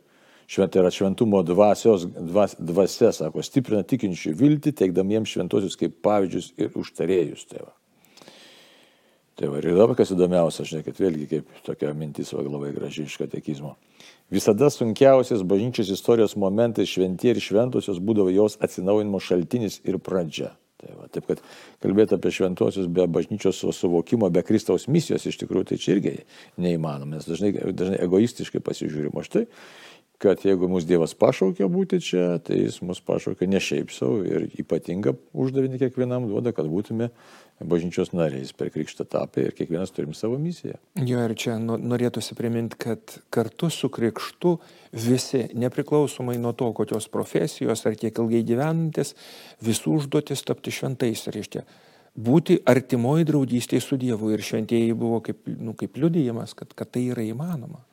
Šventai 0.50 0.83
yra 0.83 0.90
šventumo 0.90 1.40
dvasios, 1.46 2.04
dvas, 2.11 2.56
dvasia, 2.59 3.12
sako, 3.14 3.44
stiprina 3.46 3.85
tikinčių 3.87 4.35
viltį, 4.37 4.74
teikdami 4.76 5.16
jiems 5.16 5.37
šventosius 5.37 5.78
kaip 5.80 5.94
pavyzdžius 6.04 6.50
ir 6.59 6.74
užtarėjus. 6.76 7.44
Tai 7.48 7.62
va. 7.62 7.72
Tai 9.40 9.48
va, 9.48 9.61
ir 9.62 9.70
dabar 9.72 9.96
kas 9.96 10.11
įdomiausia, 10.12 10.66
žinai, 10.68 10.83
kad 10.85 10.98
vėlgi 11.00 11.28
kaip 11.30 11.61
tokia 11.64 11.94
mintis 11.96 12.35
va, 12.35 12.42
labai 12.44 12.74
graži 12.74 13.06
iš 13.06 13.14
katekizmo. 13.22 13.76
Visada 14.28 14.68
sunkiausias 14.74 15.46
bažnyčios 15.48 15.94
istorijos 15.94 16.37
momentai 16.37 16.85
šventie 16.85 17.33
ir 17.33 17.40
šventosios 17.40 18.02
būdavo 18.04 18.35
jos 18.35 18.59
atsinaujinimo 18.61 19.22
šaltinis 19.22 19.80
ir 19.88 19.96
pradžia. 20.02 20.50
Tai 20.81 20.95
va, 20.97 21.09
taip 21.12 21.27
kad 21.29 21.43
kalbėti 21.85 22.16
apie 22.16 22.33
šventosius 22.33 22.88
be 22.88 23.05
bažnyčios 23.12 23.61
suvokimo, 23.77 24.31
be 24.33 24.40
Kristaus 24.47 24.87
misijos 24.88 25.27
iš 25.29 25.37
tikrųjų 25.43 25.71
tai 25.71 25.81
čia 25.83 25.97
irgi 25.99 26.14
neįmanoma, 26.61 27.19
nes 27.19 27.29
dažnai, 27.29 27.53
dažnai 27.77 28.01
egoistiškai 28.07 28.62
pasižiūrimo 28.64 29.25
štai, 29.27 29.45
kad 30.20 30.42
jeigu 30.44 30.68
mūsų 30.68 30.88
Dievas 30.90 31.14
pašaukė 31.16 31.66
būti 31.72 32.00
čia, 32.04 32.24
tai 32.44 32.61
jis 32.61 32.80
mus 32.85 33.00
pašaukė 33.04 33.48
ne 33.48 33.61
šiaip 33.62 33.92
savo 33.94 34.20
ir 34.26 34.50
ypatingą 34.61 35.14
uždavinį 35.33 35.80
kiekvienam 35.80 36.28
duoda, 36.28 36.52
kad 36.56 36.68
būtume 36.68 37.09
bažnyčios 37.61 38.12
nariais 38.16 38.52
per 38.56 38.70
krikštą 38.72 39.06
tapę 39.09 39.46
ir 39.46 39.56
kiekvienas 39.56 39.92
turim 39.96 40.12
savo 40.16 40.38
misiją. 40.40 40.76
Jo 41.09 41.24
ir 41.24 41.35
čia 41.40 41.56
norėtųsi 41.61 42.37
priminti, 42.37 42.78
kad 42.80 43.16
kartu 43.33 43.70
su 43.72 43.88
krikštu 43.92 44.56
visi, 44.92 45.46
nepriklausomai 45.56 46.38
nuo 46.40 46.52
to, 46.56 46.70
kokios 46.76 47.09
profesijos 47.12 47.85
ar 47.88 47.96
kiek 48.00 48.20
ilgai 48.20 48.42
gyvenantis, 48.48 49.14
visų 49.64 49.98
užduotis 50.00 50.44
tapti 50.48 50.72
šventais. 50.74 51.26
Reiškia, 51.33 51.64
būti 52.16 52.61
artimoji 52.68 53.28
draugystėje 53.28 53.85
su 53.85 54.00
Dievu 54.00 54.33
ir 54.35 54.44
šventieji 54.44 54.96
buvo 54.96 55.20
kaip, 55.24 55.44
nu, 55.48 55.76
kaip 55.78 56.00
liudijimas, 56.00 56.56
kad, 56.56 56.72
kad 56.76 56.92
tai 56.92 57.09
yra 57.12 57.24
įmanoma. 57.28 57.85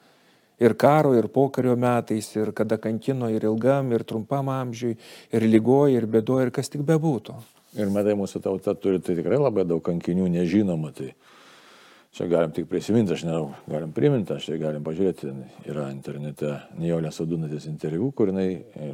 Ir 0.58 0.74
karo, 0.74 1.12
ir 1.14 1.28
pokario 1.30 1.76
metais, 1.78 2.32
ir 2.34 2.50
kada 2.58 2.80
kankino, 2.82 3.30
ir 3.30 3.46
ilgam, 3.46 3.92
ir 3.94 4.02
trumpam 4.08 4.50
amžiui, 4.50 4.96
ir 5.30 5.46
lygoje, 5.46 6.00
ir 6.00 6.08
bėdoje, 6.10 6.48
ir 6.48 6.54
kas 6.56 6.74
tik 6.74 6.82
bebūtų. 6.88 7.36
Ir 7.78 7.92
matai, 7.94 8.16
mūsų 8.18 8.42
tauta 8.42 8.74
turi 8.74 8.98
tai 9.04 9.14
tikrai 9.20 9.38
labai 9.38 9.68
daug 9.70 9.84
kankinių 9.86 10.26
nežinomų. 10.34 10.90
Tai 10.98 11.12
čia 12.18 12.26
galim 12.32 12.56
tik 12.56 12.66
prisiminti, 12.72 13.14
aš 13.14 13.28
nežinau, 13.28 13.52
galim 13.70 13.92
priminti, 13.94 14.34
aš 14.34 14.48
tai 14.50 14.58
galim 14.64 14.86
pažiūrėti, 14.88 15.34
yra 15.70 15.92
internete 15.94 16.56
Nijolė 16.82 17.12
Sadūnatės 17.14 17.68
interviu, 17.70 18.10
kur 18.18 18.32
jinai 18.32 18.48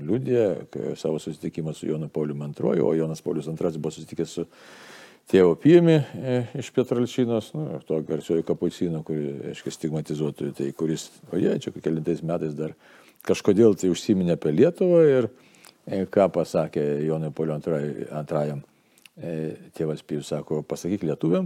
liūdė 0.03 0.97
savo 0.99 1.21
susitikimą 1.23 1.71
su 1.77 1.87
Jonu 1.87 2.11
Pauliu 2.11 2.35
II, 2.35 2.83
o 2.83 2.91
Jonas 2.97 3.23
Paulius 3.23 3.47
II 3.47 3.77
buvo 3.77 3.93
susitikęs 3.95 4.35
su 4.41 4.49
tėvo 5.31 5.55
Piemi 5.59 5.99
e, 5.99 6.41
iš 6.59 6.73
Pietralčinos, 6.75 7.53
nu, 7.55 7.79
to 7.87 8.01
garsiojo 8.07 8.43
kapucino, 8.47 9.03
kurį, 9.07 9.53
aiškiai, 9.53 9.77
stigmatizuotojų, 9.77 10.57
tai 10.59 10.73
kuris, 10.77 11.07
o 11.31 11.39
jie 11.39 11.55
čia 11.63 11.73
kelintais 11.79 12.25
metais 12.25 12.57
dar 12.57 12.75
kažkodėl 13.23 13.77
tai 13.79 13.93
užsiminė 13.93 14.35
apie 14.35 14.51
Lietuvą 14.55 15.01
ir 15.07 15.31
e, 15.87 16.03
ką 16.05 16.29
pasakė 16.35 16.83
Jonui 17.07 17.31
Pauliu 17.35 17.55
antrajam 17.55 18.63
E, 19.13 19.53
tėvas 19.77 20.01
Pijus 20.01 20.31
sako, 20.31 20.63
pasakyk 20.65 21.03
lietuviam, 21.05 21.45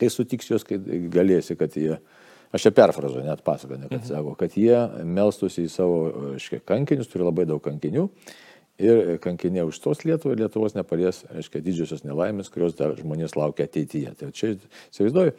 kai 0.00 0.08
sutiks 0.10 0.48
juos, 0.50 0.64
kai 0.66 0.80
galėsi, 1.12 1.54
kad 1.54 1.76
jie, 1.78 2.00
aš 2.50 2.66
čia 2.66 2.72
perfrazuoju, 2.74 3.22
net 3.28 3.44
pasakoju, 3.46 3.84
kad 3.92 4.00
mhm. 4.00 4.08
sako, 4.08 4.32
kad 4.40 4.56
jie 4.58 4.80
melstusi 5.06 5.68
į 5.68 5.70
savo, 5.70 6.00
aiškiai, 6.32 6.64
kankinius, 6.66 7.12
turi 7.12 7.26
labai 7.28 7.46
daug 7.46 7.62
kankinių, 7.62 8.08
ir 8.82 9.18
kankinė 9.22 9.62
užstos 9.68 10.02
Lietuvą 10.06 10.34
ir 10.34 10.42
Lietuvos 10.42 10.74
nepalies, 10.74 11.22
aiškiai, 11.30 11.62
didžiosios 11.62 12.02
nelaimės, 12.06 12.50
kurios 12.52 12.74
dar 12.78 12.96
žmonės 12.98 13.36
laukia 13.38 13.68
ateityje. 13.68 14.14
Tai 14.18 14.30
čia, 14.34 14.54
įsivaizduoju, 14.90 15.34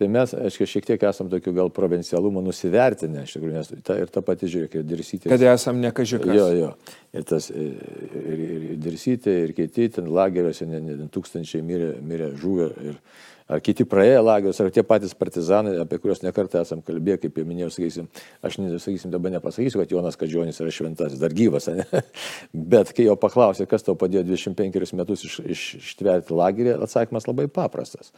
tai 0.00 0.08
mes, 0.14 0.32
aiškiai, 0.48 0.70
šiek 0.72 0.88
tiek 0.88 1.06
esam 1.10 1.28
tokių 1.32 1.54
gal 1.60 1.72
provincialumų 1.74 2.46
nusivertinę, 2.48 3.26
iš 3.26 3.36
tikrųjų, 3.36 3.54
nes 3.58 3.72
ta, 3.84 3.98
ir 4.00 4.12
ta 4.12 4.24
pati 4.24 4.48
žiūrėk, 4.48 4.78
ir 4.80 4.88
dirsytė. 4.88 5.32
Kad 5.34 5.46
esam 5.52 5.82
nekažiukas. 5.84 6.34
Jo, 6.38 6.48
jo. 6.56 6.72
Ir 7.16 7.28
tas, 7.28 7.50
ir, 7.52 7.76
ir, 8.24 8.44
ir 8.56 8.78
dirsytė, 8.84 9.36
ir 9.46 9.56
kiti 9.56 9.90
ten 9.98 10.08
lageriuose, 10.12 10.68
ne, 10.68 10.80
ne, 10.84 11.10
tūkstančiai 11.12 11.64
mirė, 11.64 11.92
mirė 12.04 12.32
žuvę. 12.40 12.72
Ir, 12.88 13.02
ar 13.48 13.62
kiti 13.64 13.86
praėję 13.88 14.20
lagerius, 14.22 14.60
ar 14.60 14.72
tie 14.74 14.84
patys 14.86 15.14
partizanai, 15.18 15.76
apie 15.82 15.98
kuriuos 16.02 16.20
nekartą 16.24 16.62
esam 16.62 16.82
kalbėję, 16.84 17.20
kaip 17.24 17.40
jau 17.40 17.46
minėjau, 17.48 17.70
sakysim, 17.74 18.08
aš, 18.44 18.58
sakysim, 18.84 19.12
dabar 19.14 19.32
nepasakysiu, 19.36 19.80
kad 19.82 19.94
Jonas 19.94 20.18
Kadžionis 20.20 20.60
yra 20.60 20.74
šventasis, 20.74 21.20
dar 21.22 21.34
gyvas, 21.36 21.70
ne? 21.72 21.86
bet 22.74 22.92
kai 22.96 23.08
jo 23.08 23.16
paklausė, 23.20 23.68
kas 23.70 23.86
tau 23.86 23.96
padėjo 23.98 24.26
25 24.28 24.94
metus 25.00 25.24
iš, 25.28 25.40
iš, 25.56 25.64
ištverti 25.80 26.36
lagerį, 26.36 26.76
atsakymas 26.84 27.28
labai 27.30 27.48
paprastas 27.48 28.12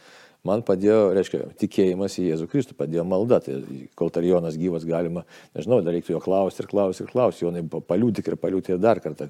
man 0.47 0.63
padėjo, 0.65 1.11
reiškia, 1.15 1.41
tikėjimas 1.61 2.15
į 2.17 2.25
Jėzų 2.29 2.47
Kristų, 2.51 2.75
padėjo 2.79 3.03
malda. 3.07 3.41
Tai 3.45 3.57
kol 3.97 4.11
Tarjonas 4.13 4.57
gyvas 4.59 4.85
galima, 4.87 5.23
nežinau, 5.57 5.81
dar 5.85 5.95
reiktų 5.95 6.15
jo 6.15 6.21
klausti 6.23 6.63
ir 6.63 6.69
klausti 6.71 7.05
ir 7.05 7.11
klausti, 7.11 7.45
Jonai 7.45 7.63
paliūdik 7.69 8.31
ir 8.31 8.37
paliūdik 8.41 8.73
ir 8.73 8.81
dar 8.81 9.01
kartą, 9.03 9.29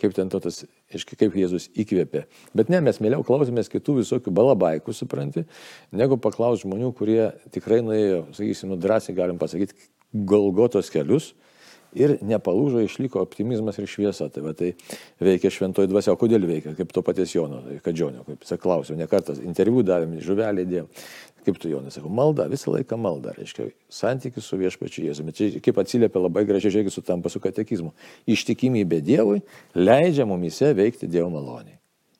kaip 0.00 0.16
ten 0.16 0.32
to 0.32 0.42
tas, 0.42 0.62
aiškiai, 0.94 1.20
kaip 1.24 1.38
Jėzus 1.38 1.70
įkvėpė. 1.78 2.24
Bet 2.58 2.72
ne, 2.72 2.82
mes 2.86 2.98
mieliau 3.02 3.26
klausomės 3.26 3.70
kitų 3.72 4.00
visokių 4.00 4.34
balabaikų, 4.34 4.94
supranti, 4.96 5.46
negu 5.94 6.18
paklausti 6.20 6.66
žmonių, 6.66 6.90
kurie 6.98 7.22
tikrai 7.54 7.82
nuėjo, 7.86 8.24
sakysim, 8.38 8.74
nu, 8.74 8.80
drąsiai 8.80 9.16
galim 9.18 9.38
pasakyti, 9.40 9.78
galgotos 10.10 10.90
kelius 10.90 11.32
ir 11.96 12.16
nepalūžo, 12.24 12.82
išliko 12.84 13.22
optimizmas 13.22 13.78
ir 13.80 13.88
šviesa. 13.90 14.28
Tai, 14.32 14.44
va, 14.44 14.54
tai 14.56 14.72
veikia 15.22 15.52
šventoji 15.54 15.90
dvasia. 15.90 16.14
O 16.14 16.20
kodėl 16.20 16.46
veikia? 16.48 16.74
Kaip 16.78 16.94
to 16.94 17.02
paties 17.06 17.34
Jono, 17.34 17.62
Kadžionio, 17.84 18.24
kaip 18.28 18.46
saklausiau, 18.48 18.98
ne 18.98 19.08
kartas, 19.10 19.42
interviu 19.44 19.84
davėm, 19.86 20.18
žuvelį 20.24 20.66
dėjom. 20.70 20.90
Kaip 21.46 21.56
tu 21.56 21.70
Jonai, 21.70 21.88
sakau, 21.94 22.10
malda, 22.12 22.44
visą 22.52 22.74
laiką 22.74 22.98
malda, 23.00 23.32
reiškia, 23.38 23.70
santykis 23.96 24.44
su 24.44 24.58
viešpačiu 24.60 25.06
Jėzumi. 25.06 25.32
Čia 25.32 25.62
kaip 25.64 25.78
atsiliepia 25.80 26.20
labai 26.20 26.44
gražiai, 26.48 26.74
žiūrėkit, 26.74 26.92
sutampa 26.92 27.32
su 27.32 27.40
katekizmu. 27.40 27.94
Ištikimybė 28.28 29.00
Dievui 29.06 29.40
leidžia 29.72 30.28
mumise 30.28 30.74
veikti 30.76 31.08
Dievo 31.08 31.30
maloniai. 31.32 31.78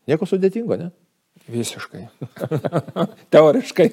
Nieko 0.09 0.25
sudėtingo, 0.25 0.79
ne? 0.81 0.89
Visiškai. 1.49 2.03
Teoriškai. 3.33 3.89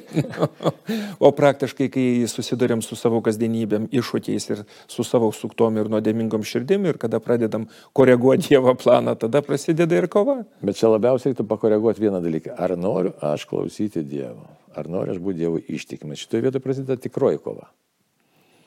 o 1.25 1.31
praktiškai, 1.35 1.87
kai 1.93 2.05
susidurėm 2.29 2.83
su 2.85 2.97
savo 2.99 3.21
kasdienybėm, 3.25 3.87
iššūkiais 3.97 4.49
ir 4.51 4.61
su 4.91 5.05
savo 5.07 5.31
suktom 5.35 5.79
ir 5.79 5.89
nuodėmingom 5.91 6.45
širdim 6.45 6.85
ir 6.89 6.99
kada 7.01 7.21
pradedam 7.23 7.67
koreguoti 7.97 8.51
Dievo 8.51 8.75
planą, 8.77 9.15
tada 9.19 9.41
prasideda 9.45 9.97
ir 9.97 10.09
kova. 10.11 10.41
Bet 10.61 10.79
čia 10.79 10.91
labiausiai 10.93 11.33
reiktų 11.33 11.47
pakoreguoti 11.49 12.05
vieną 12.05 12.21
dalyką. 12.23 12.55
Ar 12.59 12.75
noriu 12.77 13.15
aš 13.25 13.47
klausyti 13.49 14.05
Dievo? 14.05 14.45
Ar 14.77 14.89
noriu 14.91 15.15
aš 15.15 15.21
būti 15.23 15.41
Dievo 15.41 15.61
ištikimas? 15.61 16.21
Šitoje 16.21 16.45
vietoje 16.45 16.63
prasideda 16.63 16.99
tikroji 17.01 17.41
kova. 17.41 17.71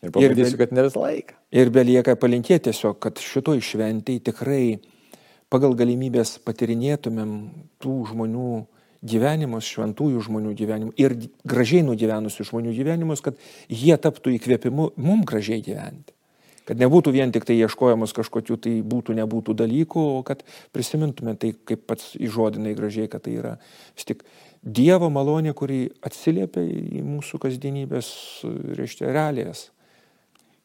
Ir 0.01 0.12
pamatysiu, 0.14 0.57
kad 0.57 0.73
ne 0.73 0.87
visą 0.87 1.03
laiką. 1.03 1.37
Ir 1.53 1.71
belieka 1.75 2.14
palinkėti 2.16 2.71
tiesiog, 2.71 2.97
kad 3.05 3.21
šitoj 3.21 3.61
šventėj 3.64 4.23
tikrai 4.31 4.64
pagal 5.51 5.75
galimybės 5.79 6.39
patirinėtumėm 6.47 7.35
tų 7.83 7.97
žmonių 8.13 8.53
gyvenimus, 9.01 9.67
šventųjų 9.75 10.23
žmonių 10.29 10.55
gyvenimus 10.57 11.01
ir 11.01 11.17
gražiai 11.49 11.83
nugyvenusių 11.87 12.47
žmonių 12.51 12.75
gyvenimus, 12.77 13.23
kad 13.25 13.39
jie 13.69 13.97
taptų 13.97 14.37
įkvėpimu 14.37 14.93
mum 15.01 15.25
gražiai 15.29 15.65
gyventi. 15.65 16.15
Kad 16.69 16.79
nebūtų 16.79 17.11
vien 17.17 17.33
tik 17.35 17.47
tai 17.49 17.57
ieškojamas 17.59 18.13
kažkokių 18.15 18.57
tai 18.63 18.77
būtų, 18.87 19.17
nebūtų 19.19 19.57
dalykų, 19.59 20.03
o 20.21 20.21
kad 20.23 20.45
prisimintume 20.77 21.35
tai, 21.41 21.55
kaip 21.67 21.83
pats 21.89 22.13
įžodinai 22.15 22.77
gražiai, 22.79 23.09
kad 23.11 23.25
tai 23.25 23.41
yra 23.41 23.57
vis 23.97 24.07
tik 24.07 24.23
Dievo 24.61 25.09
malonė, 25.09 25.55
kuri 25.57 25.87
atsiliepia 26.05 26.61
į 26.61 27.01
mūsų 27.01 27.39
kasdienybės, 27.41 28.11
reiškia, 28.77 29.09
realijas. 29.09 29.71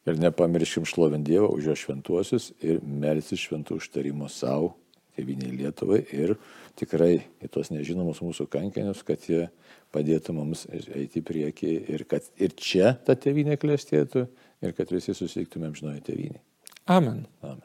Ir 0.06 0.18
nepamirškim 0.22 0.86
šlovinti 0.86 1.32
Dievą 1.32 1.50
už 1.56 1.70
jo 1.72 1.76
šventuosius 1.80 2.52
ir 2.62 2.78
melsis 2.82 3.42
šventų 3.42 3.80
užtarimo 3.80 4.28
savo 4.30 4.76
tėviniai 5.16 5.54
Lietuvai 5.62 6.02
ir 6.14 6.36
tikrai 6.78 7.12
į 7.42 7.50
tos 7.52 7.72
nežinomus 7.72 8.20
mūsų 8.22 8.46
kankinius, 8.52 9.02
kad 9.06 9.24
jie 9.26 9.46
padėtų 9.94 10.34
mums 10.36 10.66
eiti 10.70 11.22
į 11.22 11.26
priekį 11.26 11.72
ir 11.94 12.04
kad 12.10 12.26
ir 12.36 12.54
čia 12.54 12.94
ta 13.06 13.16
tėvinė 13.18 13.56
klėstėtų 13.60 14.26
ir 14.62 14.76
kad 14.76 14.92
visi 14.92 15.16
susitiktumėm 15.16 15.74
žinojai 15.78 16.04
tėviniai. 16.06 16.44
Amen. 16.86 17.24
Amen. 17.42 17.64